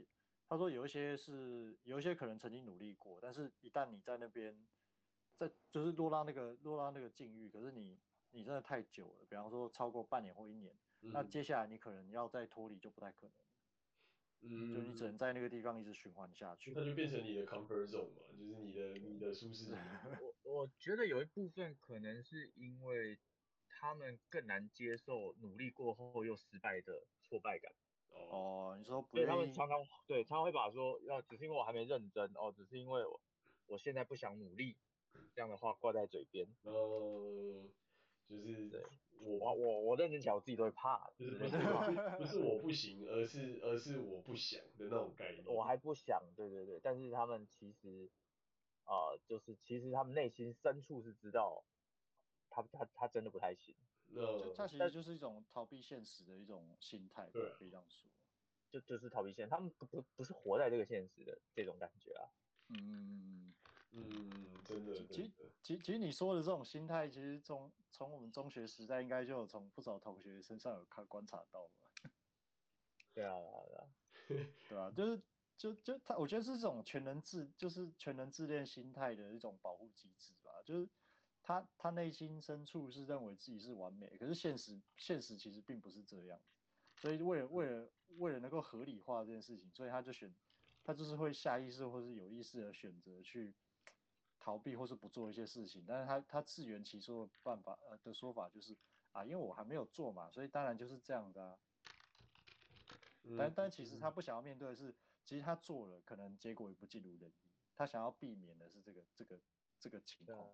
[0.48, 4.66] 他说有一些是有一些可能曾经努力过，但是一旦你在那边，
[5.36, 7.98] 在就是落到那个落到那个境遇，可是你
[8.30, 13.34] 你真的太久了，比方说超过半年或一年，嗯、那接下来你可能要再脱离就不太可能。
[14.42, 19.72] 嗯，就你只能在那个地方一直循环下去，那就变成你的 comfort zone 嘛，就是你的你的舒适。
[20.44, 23.18] 我我觉得有一部分可能是因为
[23.68, 27.72] 他们更难接受努力过后又失败的挫败感。
[28.30, 33.20] 哦，你说不，对，他们常常对常常会把说要只是因为我还没认真哦，只是因为我
[33.66, 34.76] 我现在不想努力
[35.34, 36.46] 这样的话挂在嘴边。
[36.62, 37.66] 哦，
[38.40, 38.82] 就是对。
[39.24, 41.56] 我我我认真讲，我自己都会怕，就是不是
[42.18, 45.44] 不是我不行，而是而是我不想的那种概念。
[45.46, 48.10] 我还不想，对对对，但是他们其实，
[48.82, 51.64] 啊、呃，就是其实他们内心深处是知道
[52.50, 53.76] 他，他他他真的不太行。
[54.08, 58.10] 那他其实就是一种逃避现实的一种心态，对，可以这样说。
[58.70, 62.26] 就就是逃避现实，他们不不不是活在这个现实的这种感觉啊。
[62.70, 63.54] 嗯嗯嗯
[63.92, 64.94] 嗯嗯，真的。
[65.06, 65.30] 其实
[65.62, 71.86] 其实其实你说的这种心态，其实从从我们中学时代应该就有从不少同学身上有看观察到嘛。
[73.14, 73.88] 对啊对啊
[74.68, 75.22] 对啊，就是
[75.58, 80.50] 就就他，我觉得是这种全能自就是全能自恋心态的一种保护机制吧。
[80.64, 80.88] 就是
[81.42, 86.40] 他他内心深处是认为自己是完美，可是现实现实其实并不是这样。
[86.96, 90.34] 所以为了为了为了能够合理化这件事情，所以他就选
[90.82, 93.54] 他就是会下意识或是有意识的选择去。
[94.42, 98.76] 逃避或是不做一些事情，但是他他自圆其说的办法呃的说法就是
[99.12, 101.58] 啊，因为我还没有做嘛，所以当然就是这样的啊。
[103.22, 104.92] 嗯、但但其实他不想要面对的是，
[105.24, 107.50] 其实他做了，可能结果也不尽如人意。
[107.76, 109.38] 他想要避免的是这个这个
[109.78, 110.52] 这个情况。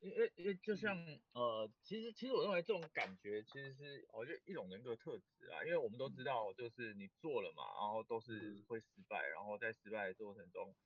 [0.00, 10.76] 因为因为就像、嗯、呃，其实其实我认为这种感觉其实是我觉得一种人格特质啊，因为我们都知道，就是你做了嘛，然后都是会失败，然后在失败的过程中。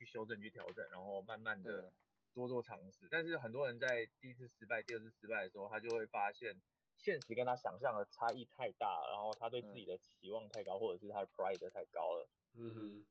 [0.00, 1.92] 去修正、去调整，然后慢慢的
[2.32, 3.06] 多做尝试。
[3.10, 6.58] 但是很多人在第一次失败、第二次失败的时候，他就会发现
[6.96, 12.28] 现实跟他想象的差异太大，然后他对自己的期望太高，或者是他的 pride 太高了。
[12.54, 13.06] 嗯哼。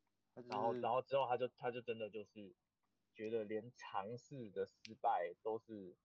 [0.47, 2.55] 然后，然后之后他就他就真的就是
[3.13, 5.95] 觉得连尝试的失败都是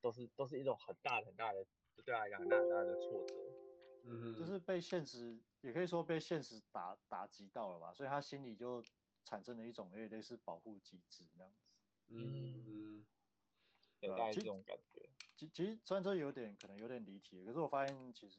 [0.00, 1.64] 都是都是一种很大很大的，
[1.96, 3.34] 就对他来讲很大很大的挫折。
[4.04, 8.82] 嗯哼，就是被现实，也可以说被现实打打击到了吧，所以他心里就
[9.24, 11.66] 产生了一种类类似保护机制那样子。
[12.08, 13.06] 嗯嗯，
[14.00, 15.08] 有带这种感觉。
[15.36, 18.38] 其其实虽然说有点可能有点离题，可是我发现其实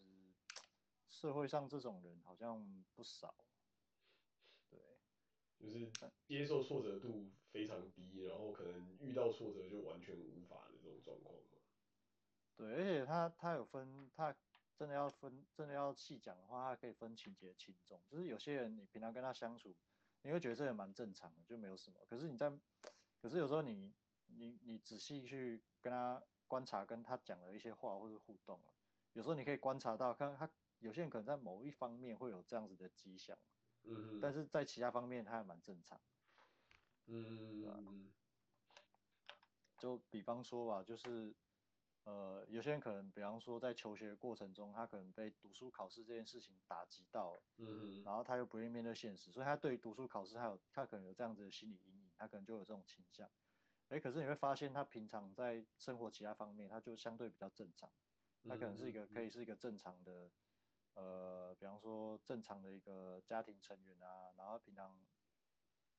[1.09, 3.33] 社会上这种人好像不少。
[4.69, 4.79] 对，
[5.59, 5.91] 就是
[6.25, 11.35] 接受挫折度非常低，然后可能遇到挫折就完全无法的这种状况。
[12.55, 14.35] 对，而且他他有分，他
[14.77, 17.99] 真的要分，真的要细讲的话，他可以分情节轻重。
[18.11, 19.75] 就是有些人你平常跟他相处，
[20.23, 21.99] 你会觉得这也蛮正常的，就没有什么。
[22.09, 22.51] 可是你在，
[23.21, 23.93] 可是有时候你
[24.25, 28.59] 你你仔细去跟他观察，跟他讲的一些话或者互动，
[29.13, 33.37] 有时候你可以观察到，看他有些人可能在某一方面会有这样子的迹象，
[33.83, 35.99] 嗯，但是在其他方面他还蛮正常，
[37.05, 38.13] 嗯，嗯，
[39.77, 41.33] 就比方说吧，就是。
[42.05, 53.29] 呃，有些人可能，比方说在求学过程中，他可能被读书考试这件事情打击到了，嗯，然后他又不愿意面对现实，所以他对于读书考试，他有他可能有这样子的心理阴影，他可能就有这种倾向。
[53.87, 57.89] 哎，可是你会发现，他平常在生活其他方面，他就相对比较正常，
[58.43, 60.29] 他可能是一个可以是一个正常的，
[60.95, 64.99] 呃，比方说正常的一个家庭成员啊，然后平常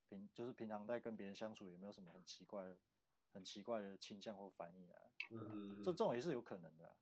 [0.09, 2.77] 平就是平常在跟别人相处，也没有什么很奇怪的。
[3.35, 4.97] 很奇怪的倾向或反应啊，
[5.31, 6.95] 嗯，这这种也是有可能的，啊，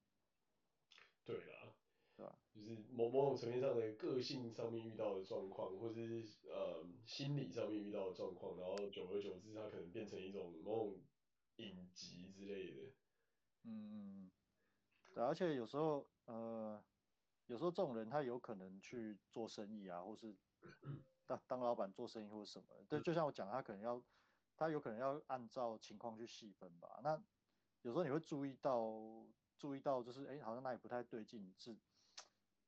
[1.25, 1.75] 对啊，
[2.17, 2.39] 对吧？
[2.55, 11.01] 就是某某种层面上的个性上面遇到的状况，或者是呃心理上面遇到的状况，然后久而久之，它可能变成一种某种
[11.57, 12.93] 隐疾之类的。
[13.65, 14.31] 嗯，
[15.15, 16.83] 对，而且有时候呃，
[17.47, 20.35] 有时候这种人他有可能去做生意啊，或是
[21.27, 24.03] 当当老板做生意或什么，对，就像我讲，他可能要。
[24.63, 27.01] 他有可能要按照情况去细分吧。
[27.03, 27.21] 那
[27.83, 28.89] 有时候你会注意到，
[29.59, 31.53] 注意到就是，哎、欸，好像那里不太对劲。
[31.59, 31.77] 是，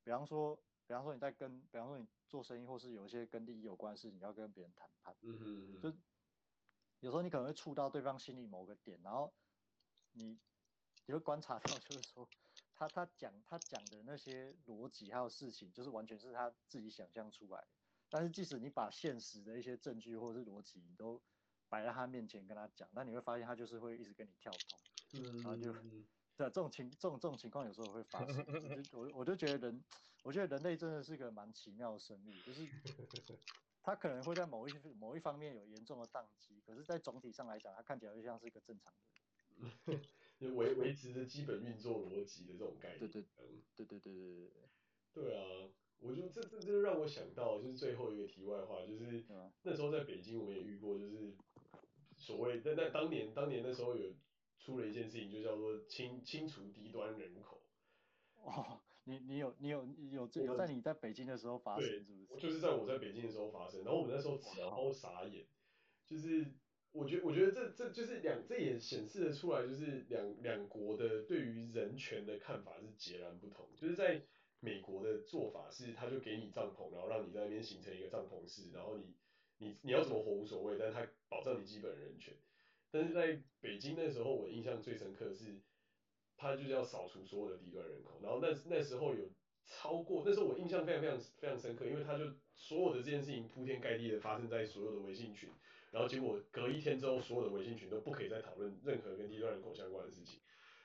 [0.02, 5.16] 比方说，比方说你在跟，比方说你做生意，或是有一些跟利益有关的事情，要跟别人谈判。
[5.20, 5.80] 嗯哼嗯。
[5.80, 5.92] 就
[7.00, 9.32] 有时候你可能会触到对方心里某个点，然后
[10.12, 10.38] 你
[11.06, 12.28] 你会观察到，就是说
[12.74, 17.68] 他他讲他讲的那些逻辑还有事情，就是完全是他自己想象出来的。
[18.10, 21.20] 但是即使你把现实的一些证据或者是逻辑你都
[21.74, 24.52] 摆在他面前跟他讲，那你会发现他就是会一直跟你跳
[25.10, 25.72] 通，然后就
[26.36, 28.46] 对啊，这种情这种这种情况有时候会发生。
[28.92, 29.82] 我就我就觉得人，
[30.22, 32.64] 我觉得人类真的是个蛮奇妙的生物，就是
[33.82, 39.98] 他可能会在某一某一方面有严重的宕机，可是，在总体上来讲，他看起来就像是一个正常的
[40.38, 43.00] 就，维维持着基本运作逻辑的这种概念。
[43.00, 44.48] 对对，嗯，对对对对
[45.12, 45.36] 对对。
[45.36, 45.68] 啊，
[46.00, 49.24] 我就这这这让我想到就是最后一个题外话，就是
[49.62, 51.36] 那时候在北京我们也遇过，就是。
[52.24, 54.14] 所谓那那当年当年那时候有
[54.58, 57.60] 出了一件事情，就叫做清清除低端人口。
[58.36, 62.40] 哦，你你有你有你有有在你在北京的时候发生是不是？
[62.40, 65.44] 就是在我在北京的时候发生，然后我们那时候超傻眼，
[66.06, 66.46] 就是
[66.92, 74.22] 我觉得我觉得这这就是两这也显示的出来，就是两两国的对于人权的看法是截然不同，就是在。
[74.60, 79.14] 美国的做法是，他就给你帐篷，然后让你在那边形成一个帐篷式，然后你
[79.58, 82.34] 你你要怎么活无所谓，但他保障你基本人权。
[82.90, 85.60] 但是在北京那时候，我印象最深刻的是，
[86.36, 89.28] 他就是要扫除所有的低端人口，然后那那时候有
[89.66, 95.50] 超过，那时候我印象非常非常非常深刻，因为他就所有的这件事情铺天盖地的发生在所有的微信群，
[95.90, 100.40] 然后结果隔一天之后，所有的微信群都不可以再讨论任何跟低端人口相关的事情，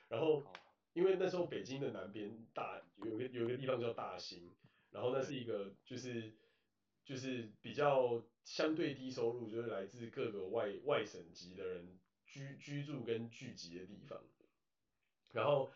[0.08, 0.44] 然后。
[0.92, 4.52] 因为那时候北京的南边大有个有个地方叫大兴，
[4.90, 6.34] 然后那是一个就是
[7.04, 14.20] 就是比较相对低收入，就是来自各个外外省籍的人居居住跟聚集的地方，
[15.32, 15.70] 然后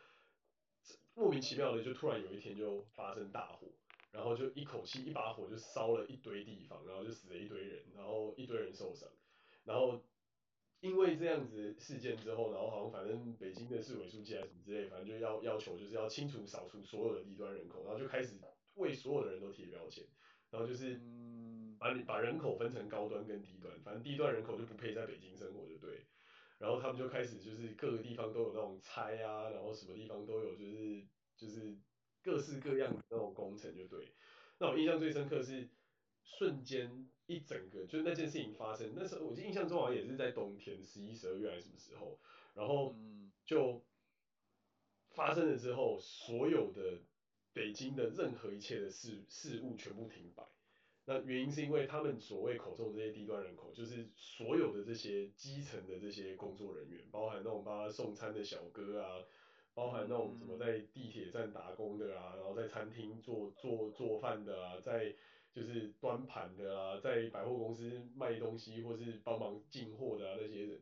[1.14, 3.68] 莫名其妙的就突然有一天就发生大火，
[4.12, 9.08] 然后就一口气一把火就烧了一堆地方，然后就死了一堆人，然后一堆人受伤，
[9.64, 10.02] 然后。
[10.80, 18.38] 因为这样子事件之后，然后好像反正北京的市委书记啊什么之类，反正就要要求就是要清除扫除所有的低端人口，然后就开始
[18.74, 20.04] 为所有的人都贴标签，
[20.50, 21.00] 然后就是
[21.84, 26.06] 把你把人口分成高端跟低端，反正低端人口就不配在北京生活就对，
[26.56, 31.04] 然后他们就开始就是各个地方都有那种拆啊，然后什么地方都有就是
[31.36, 31.76] 就是
[32.22, 34.14] 各式各样的那种工程就对，
[34.56, 35.68] 那我印象最深刻是
[36.24, 37.10] 瞬间。
[37.26, 42.20] 一整个就是那件事情发生，那时候我印象中好像也是在冬天，十一、十二月还是什么时候，
[42.52, 42.94] 然后
[43.46, 43.82] 就
[45.08, 47.00] 发生了之后，所有的
[47.54, 50.44] 北京的任何一切的事事物全部停摆。
[51.06, 59.22] 那原因是因为他们所谓口中的这些低端人口，就是所有的这些基层的这些工作人员，包含那种帮他送餐的小哥啊，
[59.74, 65.14] 包含那种什么在地铁站打工的啊，然后在餐厅做做做饭的啊，在
[65.52, 70.80] 就是端盘的啊，在百货公司卖东西或是帮忙进货的啊那些人，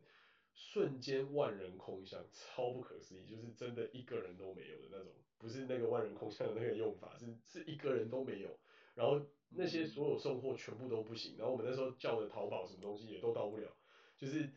[0.53, 8.49] 瞬间万人空巷，超不可思议，就是真的一个人都没有的那种，不是那个万人空巷的那个用法，是是一个人都没有，
[8.95, 13.75] 然后那些所有送货全部都不行，然后我们那时候叫的淘宝什么东西也都到不了，
[14.17, 14.49] 就是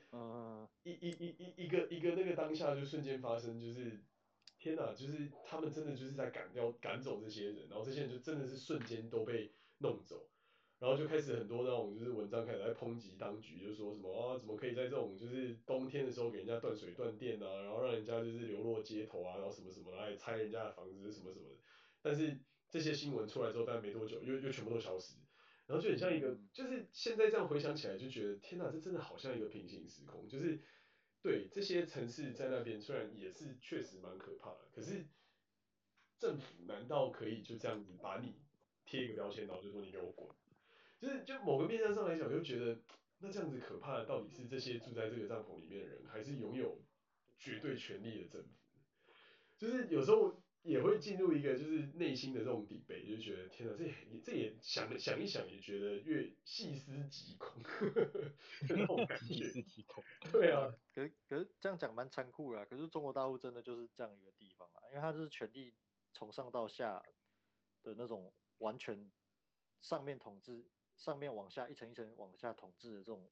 [0.82, 4.03] 一一一一一个一个那个当下就瞬间发生，就是。
[4.59, 10.28] 天呐，就是他们真的就是在赶掉赶走这些人，然后这些人就真的是瞬间都被弄走，
[10.78, 21.57] 然后就开始很多那种就是文章开始在抨击当局，就说什么啊，怎么可以在这种就是冬天的时候给人家断水断电啊，然后让人家就是流落街头啊，然后什么什么，然后拆人家的房子什么什么的。
[22.01, 22.41] 但是
[22.77, 25.14] 这些新闻出来之后，但没多久又又全部都消失，
[25.66, 30.61] 然后就很像一个，就是现在这样回想起来就觉得天呐，这真的好像一个平行时空，就是。
[31.22, 35.09] 对，这些城市在那边虽然也是确实蛮可怕的，可是
[36.20, 38.37] 政府难道可以就这样子把你
[38.85, 40.29] 贴一个标签，然后就说你给我滚？
[41.01, 42.79] 就是就某个面向上来讲，就觉得
[43.18, 46.81] 那这样子可怕的到底是这些住在这个帐篷里面的人，还是拥有
[47.41, 48.49] 绝对权力的政府？
[49.59, 53.95] 就是有时候也会进入一个就是内心的这种 debate，就觉得天哪，这也
[54.25, 57.62] 这也想想一想，也觉得越细思极恐，
[58.69, 59.25] 那种感觉。
[59.27, 60.03] 细思极恐。
[60.33, 60.75] 对啊。
[60.93, 65.73] 可是可是这样讲蛮残酷的啊，可是中国大陆真的就是这样一个地方啊，因为它是权力
[66.12, 67.01] 从上到下
[67.83, 69.12] 的那种完全
[69.81, 73.31] 上面统治，上面往下一层一层往下统治的这种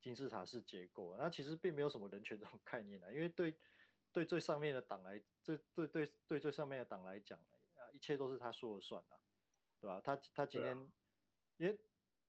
[0.00, 3.54] 金字塔式结构，那其实并没有什么人权这种概念啊，因为对
[4.12, 9.18] 对最上面的党来，对对对对最上面的党来讲，啊，一切都是他说了算啊，
[9.80, 10.00] 对吧？
[10.04, 10.76] 他他今天，
[11.56, 11.78] 因为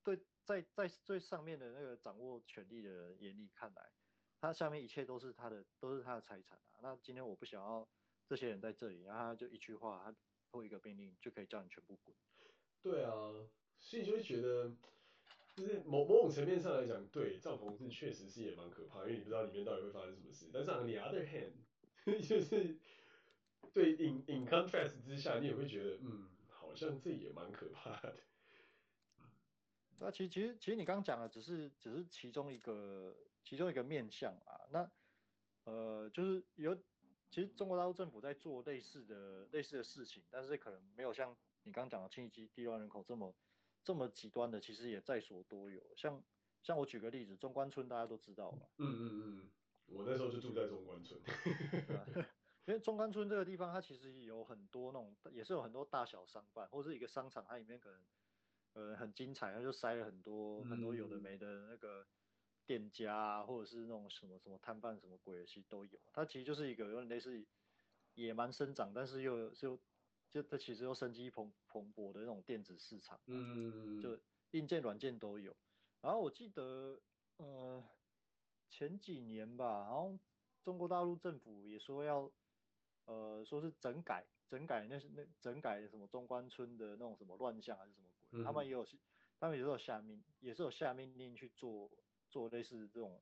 [0.03, 3.91] 对在在最上面的那个掌握权力的人眼里看来。
[4.43, 6.79] 他下面一切都是他的，都是他的财产啊。
[6.81, 7.87] 那今天我不想要
[8.25, 10.15] 这些人在这里，然后他就一句话，他
[10.51, 12.17] 或一个命令就可以叫你全部滚。
[12.81, 13.11] 对啊，
[13.77, 14.71] 所以就会觉得，
[15.55, 20.49] 就是某某种层面上来讲，对帐篷是确实是也蛮可怕，因为你不知道里面到底会发生什么事。
[20.51, 21.51] 但是 on the other hand，
[22.27, 22.77] 就是
[23.73, 28.17] 对 in in contrast 之下，你也会觉得，嗯，好像这也蛮可怕的。
[29.99, 33.15] 那其实其实其实你刚刚讲的只是只是其中一个。
[33.43, 34.91] 其中一个面向啊，那
[35.63, 36.75] 呃就是有，
[37.31, 43.35] 其实中国大陆政府在做类似的类似的事情，但是可能没有像你刚刚讲的清理低端人口这么
[43.83, 45.81] 这么极端的，其实也在所多有。
[45.97, 46.23] 像
[46.61, 48.67] 像我举个例子，中关村大家都知道嘛。
[48.77, 49.51] 嗯嗯嗯，
[49.91, 51.19] 我那时候就住在中关村。
[52.65, 58.01] 因为中关村这个地方，它其实有很多那种，也是有很多大小商贩，或者是一个商场，它里面可能
[58.73, 62.07] 呃很精彩，它就塞了很多、嗯、很多有的没的那个。
[62.67, 65.99] 店家啊，或者是那种什么什么摊贩什么鬼的，其实都有。
[66.13, 67.43] 它其实就是一个有点类似
[68.13, 69.79] 野蛮生长，但是又又就
[70.31, 73.19] 就它其实又生机蓬蓬勃的那种电子市场。
[73.25, 74.17] 嗯，就
[74.51, 75.53] 硬件软件都有。
[76.01, 77.01] 然后我记得
[77.37, 77.83] 呃
[78.71, 80.17] 前几年吧，然后
[80.63, 82.31] 中国大陆政府也说要
[83.05, 88.83] 呃说是整改整改那是那整改什么中关村的那种什么乱象还是什么鬼，嗯、他们也有
[89.39, 91.91] 他们也是有下命也是有下命令去做。
[92.31, 93.21] 做类似这种，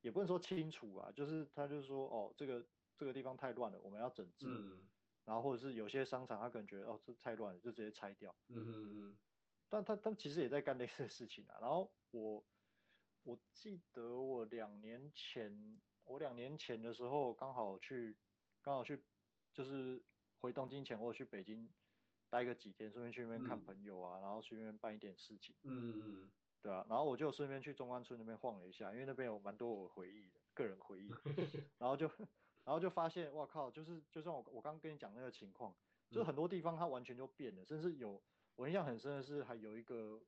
[0.00, 2.64] 也不能说清除啊，就是他就是说，哦，这个
[2.96, 4.46] 这个地方太乱了，我们要整治。
[4.48, 4.86] 嗯。
[5.24, 8.32] 然后或者是有些商场，他可能觉得，哦，这太乱了，就直接拆掉。
[8.46, 9.18] 嗯嗯嗯。
[9.68, 11.58] 但他他其实也在干类似的事情啊。
[11.60, 12.44] 然后我
[13.28, 18.16] 我记得我两年前，我两年前的时候刚好去，
[18.62, 18.98] 刚好去，
[19.52, 20.02] 就是
[20.40, 21.68] 回东京前，我去北京
[22.30, 25.54] 待个几天，顺便去那边看朋友啊，嗯、然后去那边办一点事情。
[25.64, 26.30] 嗯嗯嗯。
[26.62, 31.10] 对啊，然后我就顺便去中关村那边晃了一下，因为那边有蛮多我回忆的个人回忆，
[31.76, 32.08] 然后就
[32.64, 35.76] 然后就发现，哇靠，就是就像我我刚刚跟你讲那个情况，
[36.10, 38.22] 就是很多地方它完全就变了，甚至有
[38.56, 40.18] 我印象很深的是还有一个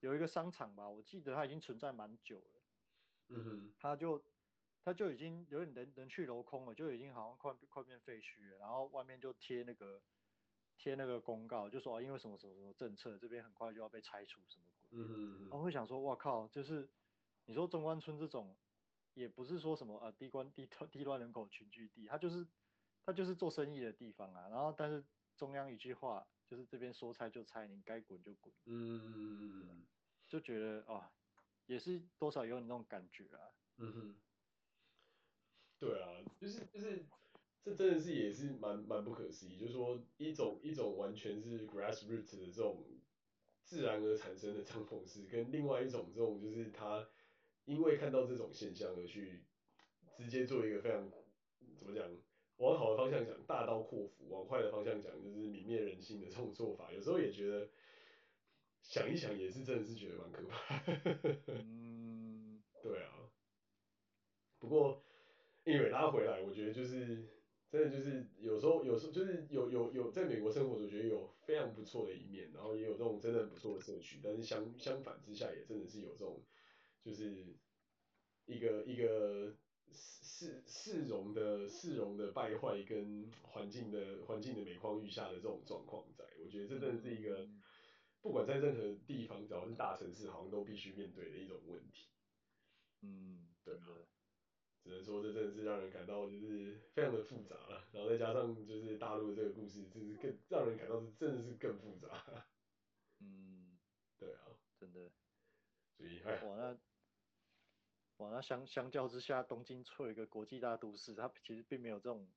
[0.00, 2.60] 有一个商场吧，我记得它已经存在蛮久了，
[3.28, 4.22] 嗯哼，它就
[4.82, 10.00] 它就已经有点人人去楼空了，就已经好像快快变废墟了，然后外面就贴那个。
[10.80, 15.00] 贴那个公告，就说啊，因为什么什么什么政策，这边很快就要被拆除什么鬼。
[15.00, 15.48] 嗯嗯嗯。
[15.50, 16.88] 我会想说，哇靠，就是
[17.46, 18.56] 你说中关村这种，
[19.14, 22.46] 也不是说什么呃低关低低端人口群聚地，它就是
[23.04, 24.48] 它就是做生意的地方啊。
[24.48, 25.04] 然后但是
[25.36, 28.52] 中央一句话，就是这边说拆就拆，你该滚就滚。
[28.64, 29.86] 嗯嗯嗯。
[30.26, 31.12] 就觉得啊，
[31.66, 33.52] 也是多少有你那种感觉啊。
[33.76, 34.16] 嗯哼。
[35.78, 37.06] 对啊，就是就是。
[37.60, 42.82] 这真的是也是蛮蛮不可思议，就是说一种一种完全是 grassroots 的这种
[43.62, 47.06] 自然而产生的帐篷式，跟另外一种这种就是他
[47.66, 49.44] 因为看到这种现象而去
[50.16, 51.10] 直接做一个非常
[51.76, 52.08] 怎么讲
[52.58, 57.68] 往好的方向讲，大刀阔斧；往坏的方向讲，就是泯灭人性的这种做法，有时候也觉得
[58.82, 60.82] 想一想也是真的是觉得蛮可怕。
[61.46, 63.30] 嗯，对啊。
[64.58, 65.04] 不过，
[65.64, 67.28] 因为拉回来，我觉得就是
[67.70, 76.42] 真的就是有时候有时候就是有有有在美国生活，我觉得有非常不错的一面，然后也有这种真的很不错的社区，但是相相反之下，也真的是有这种
[77.04, 77.54] 就是
[78.46, 79.54] 一个一个。
[79.92, 87.48] 市市容的市容的败坏跟环境的环境的每况愈下的这种状况在，我觉得这真的是一个
[88.20, 92.08] 不管在任何地方，只要是大城市，好像都必须面对的一种问题。
[93.02, 93.86] 嗯，对啊，
[94.82, 102.46] 只能说这真的是让人感到就是非常的复杂了，然后再加上就是大陆的这个故事，就是更让人感到是真的是更复杂。
[103.20, 103.78] 嗯，
[104.18, 104.46] 对啊，
[104.78, 105.10] 真的，
[105.96, 106.42] 所以哎。
[106.44, 106.78] 哇，那。
[108.18, 112.28] 哇，那相相较之下，东京作为一个国际大都市，它其实并没有这种，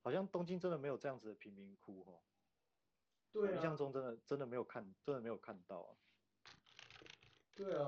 [0.00, 2.22] 好像东京真的没有这样子的贫民窟哦。
[3.32, 3.54] 对啊。
[3.56, 5.96] 印象中真的真的没有看，真的没有看到啊。
[7.54, 7.84] 对啊，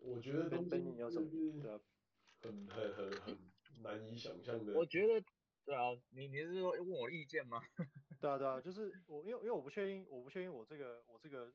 [0.00, 3.38] 我觉得东京就是很很很很
[3.82, 4.72] 难以想象的。
[4.72, 5.22] 我觉得，
[5.66, 7.60] 对啊，你你是说问我意见吗？
[8.22, 11.52] 对啊对啊，就是我因为因为我不确定，我不确定我这个我这个。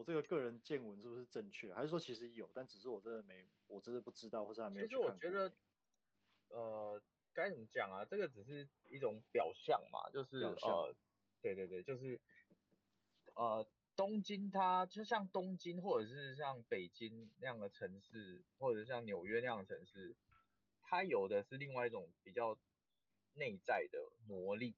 [0.00, 1.74] 我这个个人见闻是不是正确？
[1.74, 4.86] 还是说其实有，但只是我真的没，我真的不知道，或是还没有。
[4.86, 5.52] 其实我觉得，
[6.48, 7.02] 呃，
[7.34, 8.02] 该怎么讲啊？
[8.06, 10.96] 这个只是一种表象嘛，就是呃，
[11.42, 12.18] 对对对，就是
[13.34, 20.16] 呃，东京它就像东京或者是像北京那样的城市，或者是像纽约那样的城市，
[20.80, 22.58] 它有的是另外一种比较
[23.34, 24.74] 内在的魔力，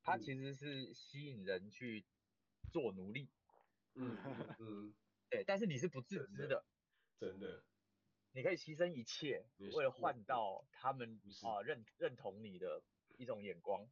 [0.00, 2.06] 它其实是吸引人去
[2.70, 3.28] 做奴隶。
[3.94, 4.16] 嗯
[4.58, 4.94] 嗯，
[5.30, 6.64] 对，但是你是不自知的，
[7.18, 7.64] 真的，
[8.32, 12.82] 你可以牺牲一切，为了换到他们啊、呃、认认同你的
[13.18, 13.86] 一种眼光，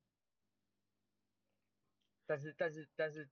[2.27, 3.29] 但是但是但是，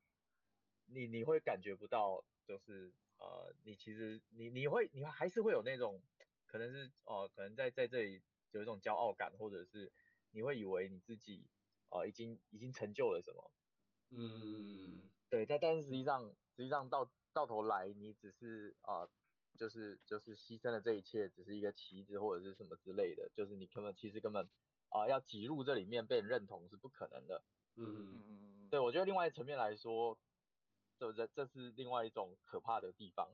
[0.87, 6.03] 你你会感觉不到，就是呃，你其实你你会你还是会有那种，
[6.47, 9.91] 可能是哦、呃，可能在在这里有一种骄傲感，或者是
[10.31, 11.47] 你会以为你自己
[11.89, 13.51] 啊、呃、已经已经成就了什么，
[14.11, 16.35] 嗯，对，但但是实际上。
[16.59, 19.11] 实际上到到头来，你只是啊、呃，
[19.57, 24.45] 就是就是牺牲了这一切，只是一个棋子或者是什么之类的，就是你根本其实根本
[24.89, 27.45] 啊、呃、要挤入这里面被人认同是不可能的。
[27.77, 28.69] 嗯嗯嗯。
[28.71, 30.19] 对，我觉得另外一层面来说，
[30.99, 33.31] 这这这是另外一种可怕的地方，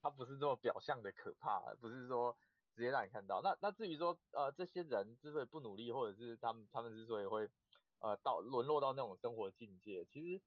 [0.00, 2.34] 它不是这么表象的可怕，不是说
[2.74, 3.42] 直接让你看到。
[3.42, 7.50] 那那至于说呃这些人之所以不努力，或者是他们他们之所以会
[7.98, 10.42] 呃到沦落到那种生活境界，其实。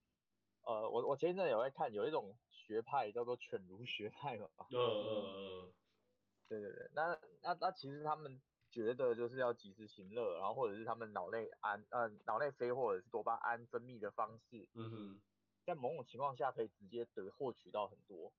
[0.64, 4.48] 呃，我我前一阵有在看，有一种学派叫做犬儒学派嘛。
[4.70, 5.24] 嗯嗯
[5.66, 5.72] 嗯。
[6.48, 8.40] 对对对，那那那其实他们
[8.70, 15.22] 觉得就是要及时行乐，然后或者是他们脑内胺呃脑内啡或者是多巴胺分泌的方式，嗯哼，
[15.64, 18.32] 在某种情况下可以直接得获取到很多。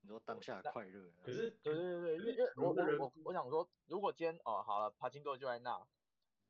[0.00, 1.12] 你说当下快乐。
[1.22, 1.50] 可是。
[1.62, 5.86] 对对对对，因为因为我我我我想说，如果今天哦好了，帕金哥就在那，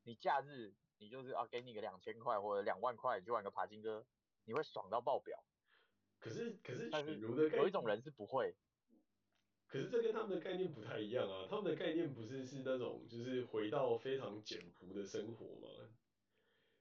[0.04, 4.06] 你假日你就是啊给你个两千块或者两万块，你就玩个帕金哥。
[4.44, 5.42] 你会爽到爆表，
[6.18, 8.54] 可是可是犬儒的有一种人是不会，
[9.66, 15.68] 可是这跟他们的概念不太一样啊，他们的概念不是是那种就是回到非常简朴的生活吗？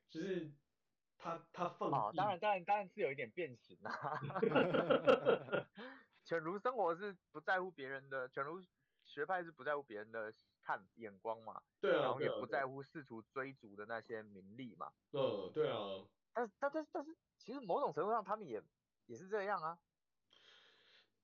[0.09, 0.51] 就是
[1.18, 4.20] 他他放啊，当然当然当然是有一点变形啊，
[6.26, 8.62] 犬儒生活是不在乎别人的，犬儒
[9.05, 17.15] 学派是不在乎别人的看眼光嘛，对啊，然后也不在乎试图追逐的那些名利嘛，嗯，对啊，但是但但但是。
[17.43, 18.61] 其实某种程度上，他们也
[19.07, 19.79] 也是这样啊。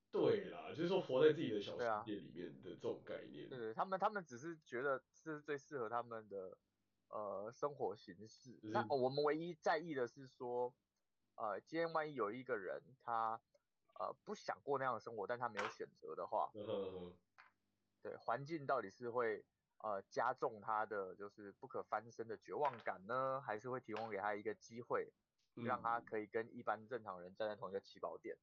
[0.10, 3.48] 对啦，就是说活在自己的小世界里面的这种概念。
[3.48, 6.58] 对，对，他们他们只是觉得是最适合他们的
[7.10, 8.60] 呃生活形式。
[8.64, 10.74] 那、我们唯一在意的是说，
[11.36, 13.40] 呃，今天万一有一个人他
[14.00, 16.50] 呃不想过那样的生活，但他没有选择的话，
[18.02, 19.46] 对，环境到底是会
[19.80, 25.14] 呃加重他的就是不可翻身的绝望感呢，还是会提供给他一个机会？
[25.66, 28.38] 让他可以跟一般正常人站在同一个起跑点，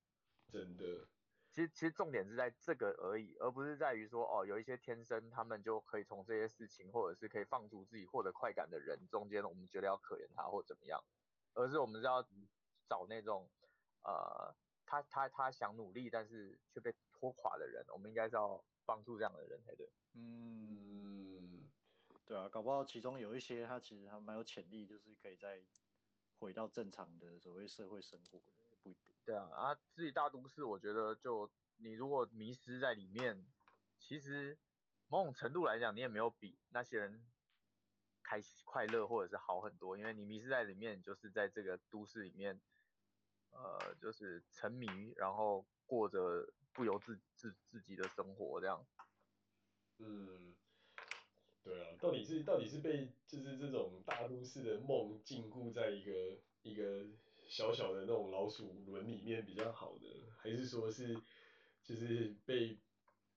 [0.50, 1.06] 真的。
[1.52, 11.00] 其实其实重点是在这个而已，而不是在于说哦，有一些天生他们就可以从这些事情，或者是可以放逐自己获得快感的人中间，我们觉得要可怜他或怎么样，
[11.52, 12.20] 而是我们是要
[12.88, 13.48] 找那种
[14.02, 19.88] 呃，他他他想努力但是却被拖垮的人，我们应该是要帮助这样的人才对。
[20.14, 20.93] 嗯，
[22.26, 25.62] 对啊，搞不好其中有一些他其实还蛮有潜力，就是可以在。
[26.40, 28.42] 回到正常的所谓社会生活，
[28.82, 29.14] 不一定。
[29.24, 33.46] 对啊，啊，自己大都市，我觉得就你如果迷失在里面，
[33.98, 34.58] 其实
[35.06, 37.24] 某种程度来讲，你也没有比那些人
[38.22, 42.60] 开心快乐或者是好很多，因为你迷失在里面，就是在这个都市里面，
[43.50, 48.84] 呃，就是沉迷，然后过着不由自自自己的生活这样。
[49.98, 50.54] 嗯，
[51.64, 56.12] 对啊，到底是到底是被就是这种大都市的梦禁锢在一个
[56.62, 57.06] 一个
[57.48, 60.06] 小小的那种老鼠轮里面比较好呢，
[60.36, 61.16] 还是说是
[61.82, 62.78] 就是被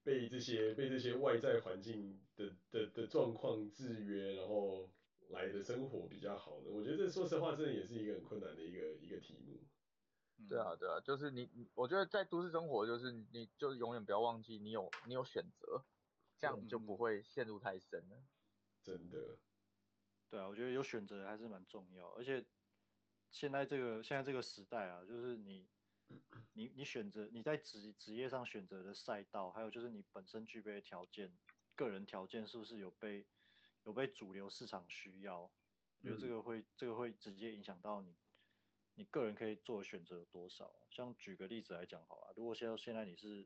[0.04, 4.90] 被这些被这些外在环境的的的状况制约，然后
[5.30, 6.70] 来的生活比较好呢？
[6.70, 9.58] 我觉得这说实话，真的也是一个很困难的一个一个题目。
[10.50, 15.84] 对啊，对啊，就是你，我觉得在都市生活，就是你就永远不要忘记你有你有选择，
[16.40, 18.24] 这样你就不会陷入太深了。
[18.84, 19.38] 真的。
[20.30, 22.46] 对啊，我觉得有选择还是蛮重要，而且
[23.32, 25.68] 现在这个现在这个时代啊，就是你。
[26.54, 31.38] 你你选择你在职职业上选择的赛道，还有就是你本身具备的条件，
[31.76, 33.28] 个人条件是不是有被
[33.84, 35.42] 有被主流市场需要？
[35.42, 35.52] 我
[36.02, 38.16] 觉得这个会这个会直接影响到你
[38.96, 40.74] 你个人可以做的选择有多少。
[40.90, 43.46] 像举个例子来讲好了，如果现在现在你是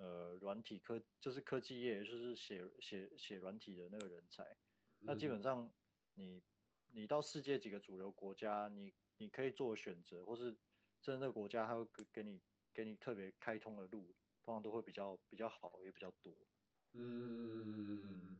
[0.00, 4.56] 呃软体科就是科技业，就是写写写软体的那个人才，
[4.98, 5.70] 那基本上
[6.14, 6.42] 你
[6.92, 10.56] 你到世界几个主流国家，你你可以做选择，或是。
[11.02, 12.42] 真的，国家他会给给你
[12.74, 16.30] 给你特别开通的路，通常都会比较比较好，也比较多。
[16.92, 18.38] 嗯，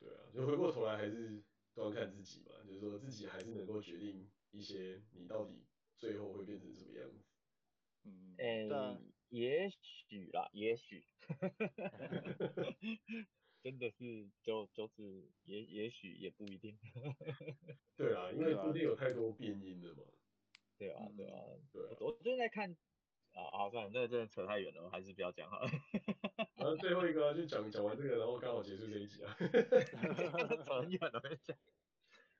[0.00, 5.64] 对啊，就回过头来还是都要看自己嘛，就是说自己还是能够决定一些你到底
[5.96, 7.24] 最后会变成什么样子。
[8.02, 8.98] 嗯，哎、欸，
[9.30, 11.04] 也许啦，也许，
[13.62, 16.78] 真的是就就是也也许也不一定。
[17.96, 20.02] 对啊，因为中间有太多变音了嘛。
[20.76, 21.40] 对啊，对啊，
[21.72, 21.96] 对啊。
[22.00, 22.76] 我最近在看，
[23.32, 25.68] 啊，啊，算了，那个真的扯太远了，我还是不要讲好了。
[26.56, 29.34] 然后最后一个就讲讲完这个，然后刚好结束这一集啊。
[30.64, 31.56] 扯很远了，我跟你讲。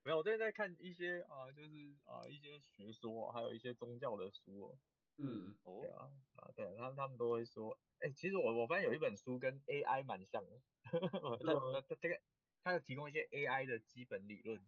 [0.02, 4.76] 没有，我最近在看一些啊，就是啊一些学说，还有一些宗教的书。
[5.16, 10.60] 嗯，对啊，啊，对，他们他们都会说，哎，其实我我发现有一本书跟 AI 蛮像的。
[10.90, 12.20] 他他他这个，
[12.62, 14.64] 他有提供一些 AI 的基本理论，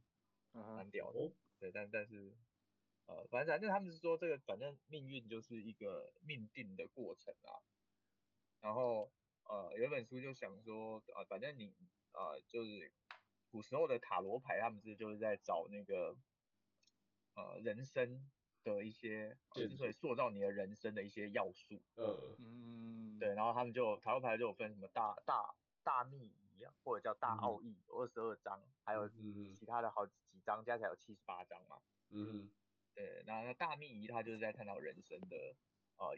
[0.53, 1.33] 蛮屌的。
[1.59, 2.37] 对，但但是。
[3.09, 7.63] 呃，反正反正他们是说这个，反正命运就是一个命定的过程啊。
[8.61, 9.13] 然后
[9.45, 11.73] 呃，有一本书就想说，呃，反正你
[12.11, 12.91] 呃，就是
[13.49, 16.17] 古时候的塔罗牌，他们是就是在找那个
[17.37, 18.29] 呃人生
[18.75, 21.81] 的一些，之所以塑造你的人生的一些要素。
[21.97, 23.19] 嗯嗯。
[23.19, 30.13] 对，然后他们就塔罗牌就有分什么大大大秘仪啊，或者叫大奥义，有二十二章，还有其他的好几
[30.45, 31.81] 章，加起来有七十八章嘛。
[32.11, 32.51] 嗯。
[32.95, 35.55] 对，然后那大秘仪它就是在探讨人生的
[35.97, 36.17] 呃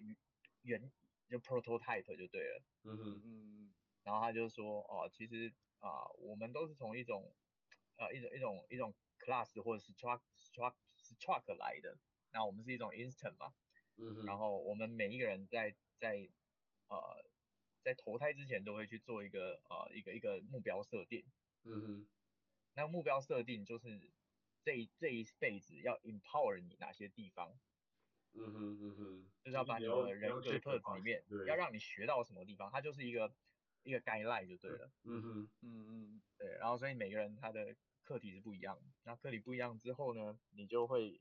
[0.62, 0.90] 原
[1.28, 3.74] 就 prototype 就对了，嗯嗯，
[4.04, 7.32] 然后他就说哦、呃，其实啊、呃，我们都是从一种
[7.96, 11.98] 呃一种一种一种 class 或者是 struct struct struct 来的，
[12.38, 13.52] 那我们是一种 instant 嘛，
[13.96, 16.30] 嗯，然后我们每一个人在在
[16.86, 16.96] 呃
[17.82, 21.24] 在投胎之前都会去做一个呃一个一个目标设定，
[21.64, 22.08] 嗯哼，
[22.74, 24.12] 那目标设定就是。
[24.64, 27.56] 这一这一辈子要 empower 你哪些地方？
[28.34, 33.32] 嗯哼嗯哼，就是要把你的人格特质里面，要让你学到什么地方，它就是一个
[33.84, 34.90] 一个 guideline 就对了。
[35.04, 41.18] 嗯哼嗯嗯，对，然后所以每个人他的课题是不一样，那课题不一样之后呢，你就会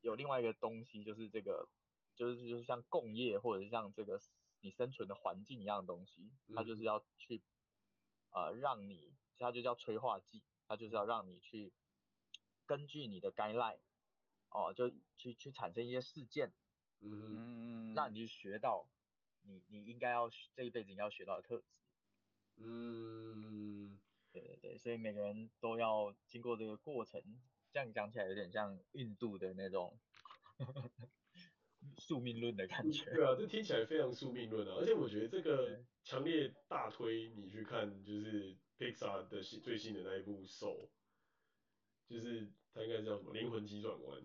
[0.00, 1.68] 有另外一个东西，就是这个
[2.14, 4.20] 就是就是像共业或者是像这个
[4.60, 7.42] 你生存的环境一样的东西，它就是要去
[8.30, 11.72] 呃让你，它就叫催化剂，它就是要让你去。
[12.66, 13.76] 根据你的 guideline，
[14.48, 16.50] 哦，就去去产生一些事件，
[17.00, 17.92] 嗯。
[17.92, 18.88] 嗯，让你去学到
[19.42, 21.66] 你你应该要这一辈子应该要学到的特质，
[22.56, 24.00] 嗯，
[24.32, 27.20] 对对对，所以每个人都要经过这个过程，
[27.74, 29.98] 这样讲起来有点像印度的那种
[31.98, 33.04] 宿命论的感觉。
[33.12, 40.88] 对啊，这听起来非常宿命论啊，而且我觉得这个强烈大推你去看，就是 Pixar 的新最新的那一部 Soul。
[42.06, 44.22] 就是它应该叫什么灵魂急转弯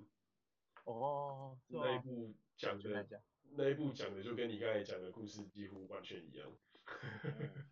[0.84, 3.24] 哦，那一部讲的，
[3.58, 6.56] 那一部讲的就跟你刚才讲的故事几乎完全一样。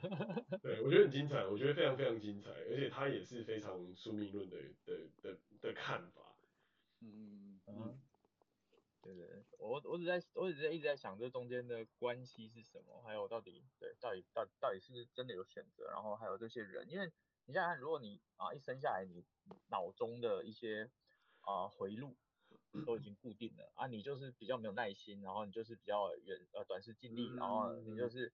[0.62, 6.34] 对，我觉得很精彩，我觉得非常非常精彩，而且他也是非常宿命论的的的的看法。
[7.00, 8.00] 嗯嗯，
[9.02, 17.12] 对对，我我只在我只在一直在想这中间的关系是什么，还有到底对到底到底到底是不是真的有选择，然后还有这些人，因为。
[17.46, 19.24] 你想想看，如果你啊一生下来，你
[19.70, 20.88] 脑中的一些
[21.40, 22.14] 啊回路
[22.86, 28.32] 都已经固定了啊，你就是比较没有耐心，然后你就是比较远呃短视近利，然后你就是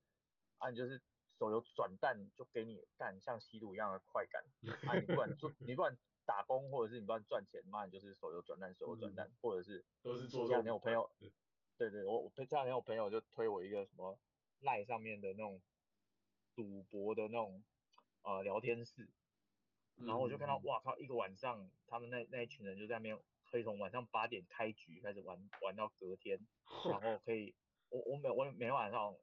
[0.59, 1.01] 啊你就是
[1.39, 4.43] 手游转蛋就给你干像吸毒一样的快感
[4.89, 4.99] 啊！
[4.99, 10.49] 你不管做，你不管打工或者是你不管赚钱，妈你就是手游转蛋，手游转蛋，或者是都是做。
[10.49, 11.11] 这两天我朋友，
[11.77, 14.19] 对对，我我这两天我朋友就推我一个什么
[14.61, 15.61] 赖上面的那种
[16.55, 17.63] 赌博的那种
[18.23, 19.07] 呃聊天室，
[19.97, 23.19] 然后我就看到哇靠，一个晚上他们那那一群人就在那边
[23.51, 26.41] 可以从晚上八点开局开始玩玩到隔天，
[26.91, 27.55] 然后可以
[27.91, 29.15] 我我每我每天晚上。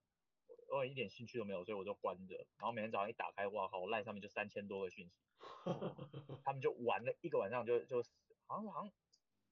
[0.69, 2.35] 我一点兴趣都没有，所以我就关着。
[2.57, 5.13] 然后每天早上一打开，哇靠，我赖上面就三千多个讯息，
[6.43, 8.09] 他们就玩了一个晚上就，就就
[8.47, 8.91] 好像好像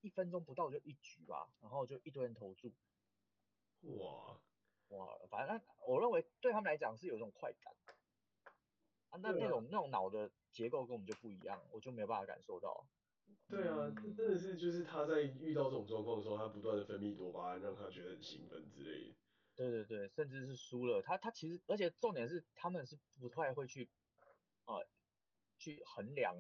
[0.02, 2.72] 一分钟不到就一局吧，然后就一堆人投注。
[3.98, 4.40] 哇
[4.90, 7.74] 哇，反正我认为对他们来讲是有一种快感
[9.10, 12.86] 啊，那那种那种脑的结构跟我们就不一样，我就没有办法感受到。
[13.48, 19.16] 对啊，真的是就是他在遇到这种状况的时候，他不断的分泌多巴胺，让他觉得很兴奋之类的。
[19.70, 23.88] 对对对，甚至是输了，他他其实，而且重点是他们是不太会去，
[24.66, 24.88] 呃，
[25.60, 26.36] 去衡量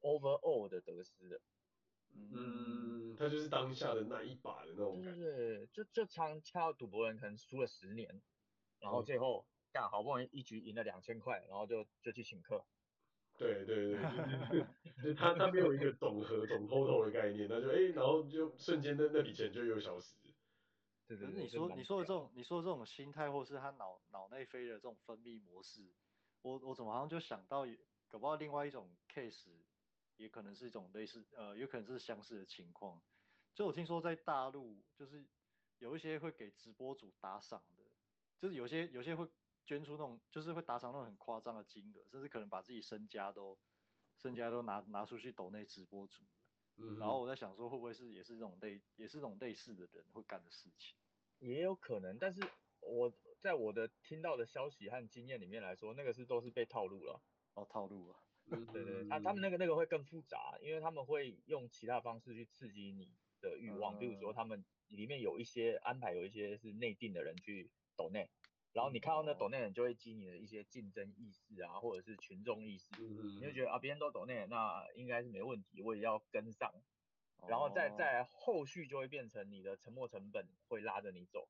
[0.00, 1.40] overall 的得失的。
[2.12, 5.20] 嗯，他就是当下的那一把的那种感觉。
[5.20, 8.20] 对就就常看到赌博人可能输了十年，
[8.80, 12.64] 然后最后干好不容易一局赢了两千块，然后就就去请客。
[13.38, 13.94] 对对
[14.50, 20.16] 对，就是他他没有一个总和总 total 的概念，那就哎，然后就瞬间那那笔钱就又消失。
[21.16, 25.92] 可是你说你说的这种你说的这种心态，或是他脑脑内啡的这种分泌模式，
[26.42, 27.66] 我我怎么好像就想到，
[28.08, 29.48] 搞不好另外一种 case，
[30.16, 33.00] 也可能是一种类似呃，有可能是相似的情况。
[33.54, 35.26] 就我听说在大陆，就是
[35.78, 37.82] 有一些会给直播主打赏的，
[38.38, 39.28] 就是有些有些会
[39.66, 43.58] 捐出那种，就是会打赏那种很夸张的金额，甚至可能把自己身家都
[44.16, 46.24] 身家都拿拿出去抖内直播主。
[46.80, 50.96] 嗯，然后我在想说，会不会是也是这种类也是这种类似的人会干的事情？
[51.38, 52.40] 也有可能，但是
[52.80, 57.20] 我在我的听到的消息和经验里面来说，那个是都是被套路了。
[57.54, 58.20] 哦，套路啊。
[58.48, 63.08] 对对对，他他们那个那个会更复杂，因为他们会用其他方式去刺激你
[63.40, 68.28] 的欲望，比如说他们里面有一些安排，有一些是内定的人去抖内，
[68.72, 76.72] 然后你看到那抖内人就会激你的一些竞争意识啊，或者是群众意识，你就觉得啊别人都抖内，那应该是没问题，我也要跟上。
[77.48, 81.48] 然后再再后续就会变成你的沉没成本会拉着你走。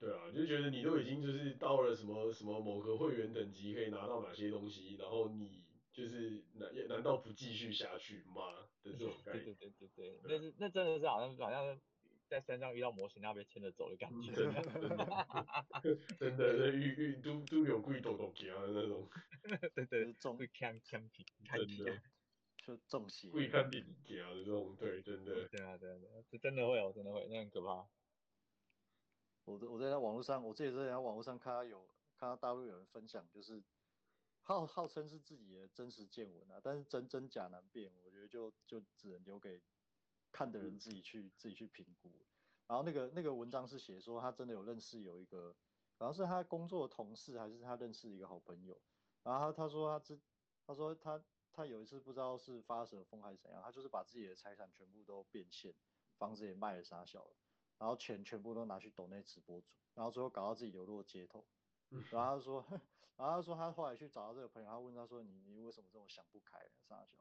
[0.00, 8.68] 对啊，就觉得你都已经就是到了什么什么某个会员等级可以拿到哪些东西，然后你就是难难道不继续下去吗？
[8.82, 9.44] 的这种 感觉。
[9.44, 11.80] 对对对对对，那是那真的是好像好像
[12.32, 14.32] 在山上遇到模型，要被牵着走的感觉。
[14.32, 14.50] 真
[16.34, 19.06] 的，这遇遇都都有贵多多钱的那种。
[19.74, 22.00] 对 对，重会枪枪皮，真的。
[22.56, 25.46] 就中邪，会看电影的这种，对，真的。
[25.48, 27.86] 对啊，对啊，对啊，这真的会有，真的会，那很可怕。
[29.44, 33.62] 我我在网络上，我自己在网络上看到有看到大陆有人分享，就是
[34.40, 39.60] 号号称是自己的真实见闻啊，但是真真假难辨，我觉得就就只能留给
[40.32, 42.10] 看的人自己去、嗯、自己去评估。
[42.66, 45.54] 然后那个那个文章是写说，他真的有认识有一个，
[45.98, 48.80] 好像是他工作的同事，还是他认识一个好朋友。
[49.22, 50.18] 然后他他说他之，
[50.66, 51.22] 他说他。
[51.54, 55.74] 他有一次不知道是发什么疯还是怎样，他就是把自己的财产全部都变现，
[56.16, 57.36] 房子也卖了傻小了，
[57.76, 61.44] 然后钱全部都拿去抖内直播主，然后最后搞到自己流落街头。
[62.10, 62.64] 然后他说，
[63.18, 67.18] 然后他说他后来去找到这个朋友，他问他说，你你为什么这么想不开杀小？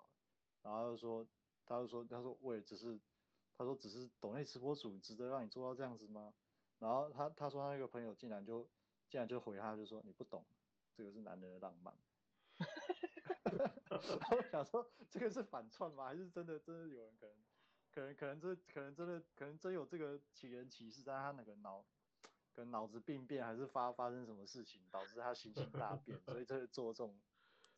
[0.62, 1.28] 然后他就说
[1.66, 3.00] 他就说他说我也只是
[3.58, 6.34] 他说只是抖内直播主值得让你做到这样子吗？
[6.80, 8.68] 然后他他说他那个朋友竟然就
[9.10, 10.46] 竟然就回他就说你不懂，
[10.94, 11.94] 这个是男人的浪漫。
[13.90, 16.06] 我想说，这个是反串吗？
[16.06, 16.60] 还是真的？
[16.60, 17.36] 真的有人可能，
[17.92, 21.84] 可能，可能这，可能真的，可能真有这个奇人歧视，但他那个脑，
[22.54, 27.20] 可能脑子病变，还是发发生什么事情，导致他心情大变，所以这是做这种，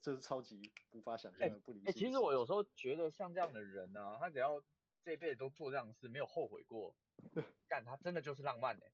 [0.04, 1.88] 这是超级无法想象的不理性。
[1.88, 4.62] 哎、欸欸，其实我有时候觉得像这样的人呢、啊，他只要
[5.02, 6.94] 这辈子都做这样的事，没有后悔过，
[7.70, 8.94] 干他真的就是浪漫的、 欸。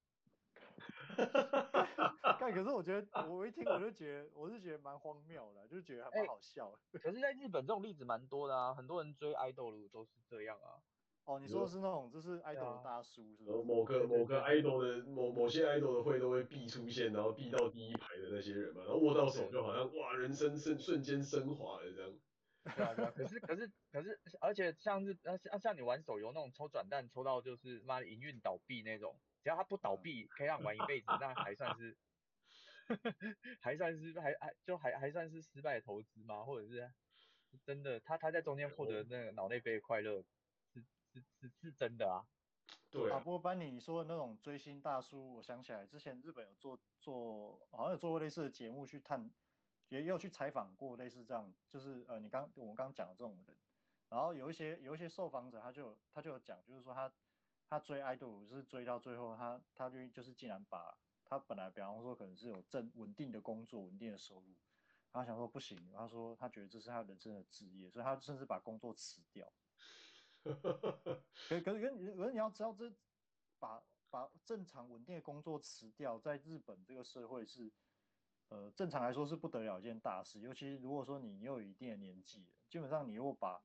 [2.39, 6.99] 但可是我觉得，我一听我就觉得，我是觉得蛮荒谬的，就觉得还蛮好笑的。
[6.99, 10.77] 可是，在日本这种例子蛮多的啊，很多人追爱豆都是这样啊。
[11.25, 13.63] 哦，你说的是那种，就是爱豆的大叔，是不是？
[13.63, 22.11] 某个某个爱豆的某某些爱豆的会都会必出现，然后必到第一排的那些人嘛，然后握到手就好像哇，人生瞬瞬间升华了这样。
[22.75, 29.15] 对啊对啊，可是可是可是，而且像是像像你玩手游那种抽转蛋抽到就是妈的营运倒闭那种。
[29.41, 31.95] 只要他不倒闭，可以让玩一辈子，那还算是，
[33.61, 36.43] 还算是还还就还还算是失败的投资吗？
[36.43, 36.91] 或者是
[37.65, 38.01] 真的？
[38.01, 40.25] 他他在中间获得那个脑内啡的快乐，
[41.13, 42.25] 是是真的啊？
[42.91, 49.29] 对啊，啊，不过班尼你说的那种追星大叔，我想起来之前日本有做做，好像有做过类似的节目去探，
[49.89, 53.55] 也有去采访过类似这样，就是呃，你刚我们刚刚讲的这种人，
[54.09, 57.11] 然后有一些有一些受访者他就他就有讲，就是说他
[57.67, 64.55] 他追 idol 就是追到最后他他就就是竟然把他本来比方说可能是有正稳定的工作稳定的收入，
[65.11, 69.51] 他想说不行，他说他觉得这是他人生的职业，所以他甚至把工作辞掉。
[70.55, 72.91] 可可是，可是，可是你要知道，这
[73.59, 77.71] 把把正常稳定的工作辞掉，在日本这个社会是，
[78.49, 80.39] 呃，正常来说是不得了一件大事。
[80.41, 83.61] 尤其如果说你又有一定的年纪，基本上你如果把，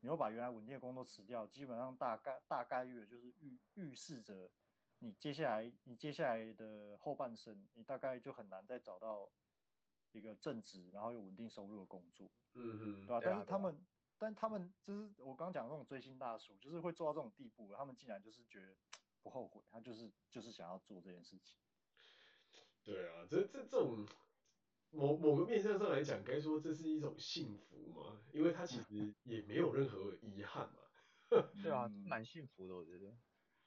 [0.00, 4.50] 你又把原来稳定的工作辞掉，基本上大概大概率就是预预示着
[4.98, 9.30] 你接下来你接下来的后半生，你大概就很难再找到
[10.12, 12.30] 一个正职然后有稳定收入的工作。
[12.54, 13.20] 嗯嗯，对吧？
[13.24, 13.86] 但是他们。
[14.24, 18.74] 但他们就是我刚刚讲的那种追星大叔，就是会做到这种地步，他们竟然就是觉得
[19.22, 21.58] 不后悔，他就是就是想要做这件事情。
[22.82, 24.06] 对啊，这这这种
[24.90, 28.18] 某某个面向上来讲，该说这是一种幸福嘛？
[28.32, 30.80] 因为他其实 也没有任何遗憾嘛。
[31.62, 33.14] 对啊，蛮幸福的，我觉得。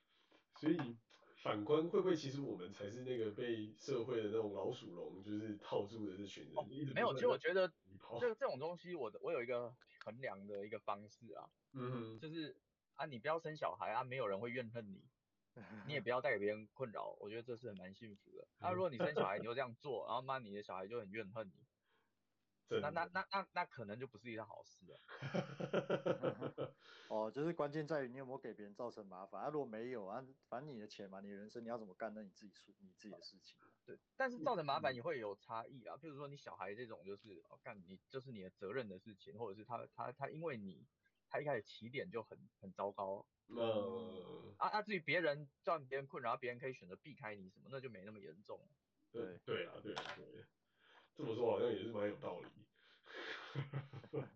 [0.60, 0.97] 所以。
[1.43, 6.53] 反观会不会其实我们才是那个被社会的那种老鼠笼就是套住的这群人？
[6.55, 7.72] 哦、没有，其实我觉得
[8.20, 9.74] 这这种东西我，我我有一个
[10.08, 12.55] 衡量的一个方式啊，嗯哼，就是
[12.95, 15.03] 啊，你不要生小孩啊，没有人会怨恨你，
[15.86, 18.47] 你也不要带给别人困扰，我觉得这是很蛮幸福的。
[18.60, 21.66] 啊，如果你生小孩你就这样做，然后妈你的小孩就很怨恨你。
[22.70, 24.99] 那那那那那可能就不是一件好事了。
[27.09, 29.49] 哦，就是关键在于你有没有给别人造成麻烦啊。
[29.49, 33.57] 如果没有啊，反正你的钱嘛，你的人生你要怎么干，那你自己说你自己的事情。
[33.86, 35.95] 对，但是造成麻烦也会有差异啊。
[35.95, 40.86] 譬如说你小孩这种就是哦干你就是你的责任的事情，或者是他他他因为你
[41.30, 43.26] 他一开始起点就很很糟糕。
[43.47, 44.53] 嗯。
[44.57, 48.59] 啊啊，至于别人造成别人困扰，然后别人可以选择避开你什么，那就没那么严重。
[49.13, 50.45] 对对啊对啊对。
[51.18, 52.47] 这么说好像也是蛮有道理。
[54.11, 54.30] 对啊，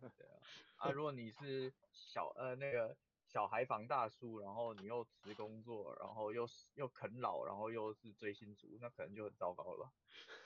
[0.77, 9.91] 啊，如果你是小呃那个小孩房大叔，然后你又辞工作，然后又又啃老，然后又是追星族，那可能就很糟糕了。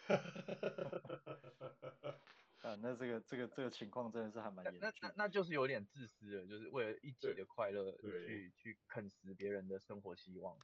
[2.63, 4.81] 啊，那这个这个这个情况真的是还蛮严重。
[4.81, 10.57] 那那那就是有点自私了，就是为了一己的快乐去去啃食别人的生活希望。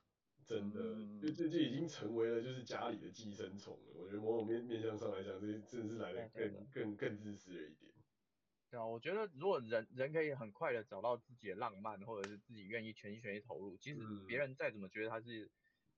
[0.45, 0.81] 真的，
[1.21, 3.93] 就这就已经成为了就是家里的寄生虫了。
[3.95, 7.91] 我觉得某种面面向上来讲，这真的是来的更更更自私了一点。
[8.69, 15.49] 对啊，我觉得如果人人可以很快的找到自己的浪漫，或者是自己愿意全心全意投入，即使别人再怎么觉得他是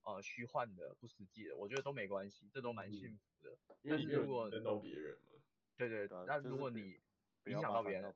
[0.02, 3.56] 呃虚幻的、不实际的，我觉得都没关系，这都蛮幸福的。
[3.82, 5.32] 但是如果影响到别人嘛，
[5.76, 7.00] 对对对，那如果你
[7.46, 8.14] 影响到别人，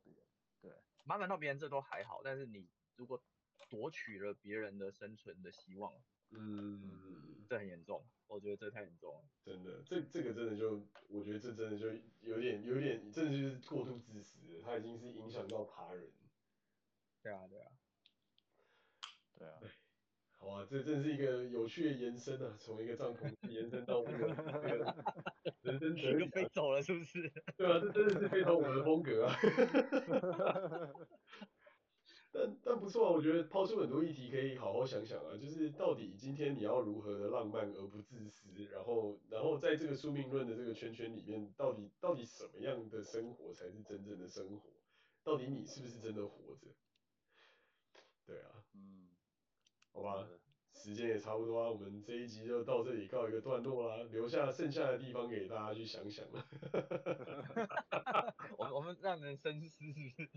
[0.60, 0.72] 对，
[1.04, 3.20] 麻烦到别人这都还好，但是你如果
[3.68, 5.92] 夺取了别人的生存的希望。
[6.30, 9.20] 嗯，这很严重，我觉得这太严重了。
[9.44, 11.88] 真的，这这个真的就，我觉得这真的就
[12.20, 16.10] 有点有点，真的就是过度自私了，它已经是影响到他人。
[17.22, 17.66] 对啊，对啊，
[19.38, 19.54] 对啊。
[20.40, 24.28] 好啊，这真是一个有趣的延伸啊，从一个帐篷延伸到这个
[24.62, 24.94] 这个
[25.62, 26.28] 人生哲理。
[26.28, 27.28] 飞走了是不是？
[27.56, 29.34] 对啊，这真的是非常我的风格啊。
[32.30, 44.70] 但但不错啊，我觉得抛出很多议题可以好好想想啊，就是到底今天你要如何的浪漫而不自私，然后然后在这个宿命论的这个圈圈里面，到底到底什么样的生活才是真正的生活？
[45.24, 46.66] 到底你是不是真的活着？
[48.26, 49.08] 对啊，嗯，
[49.92, 50.28] 好吧，
[50.78, 56.46] 时间也差不多啊，我们这一集就到这里告一个段落啦，留下剩下的地方给大家去想想了。
[58.56, 60.28] 我们我们让人深思是不是？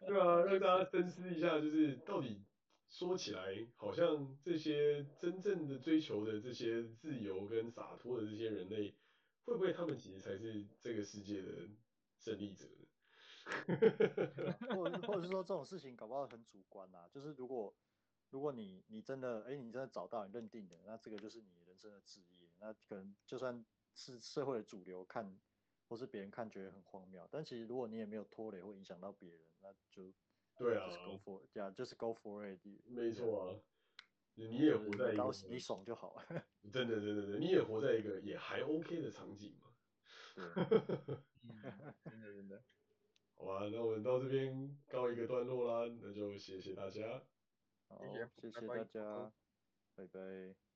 [0.08, 2.42] 对啊，让大家深思一下，就是到底
[2.88, 8.96] 说起来，好像这些真正的追求的这些自由跟洒脱的这些人类，
[9.44, 11.68] 会不会他们其实才是这个世界的
[12.16, 12.86] 胜利者呢？
[14.76, 17.74] 或者或者是说这种事情搞不好很主观啊，就是如果
[18.30, 23.64] 如果你你真的哎、欸、你真的找到你认定的，那这个就是你人生的志业，那可能就算
[23.94, 25.38] 是社会的主流看。
[25.90, 30.04] 或是别人看觉得很荒谬，但其实如果你也没有拖累或影响到别人，那就
[30.56, 32.60] 对啊，就是 go for，对啊，就是 go for it。
[32.86, 33.58] 没错啊，
[34.36, 36.22] 你也活在一个你爽就好。
[36.72, 39.66] 真的真的真的，你也活在一个也还 OK 的场景嘛。
[40.36, 40.44] 对，
[42.08, 42.62] 真的真的。
[43.34, 47.20] 好吧，那我们到这边告一个段落啦，那就谢谢大家。
[47.90, 47.98] 好，
[48.40, 49.32] 谢谢大家，
[49.96, 50.69] 拜拜。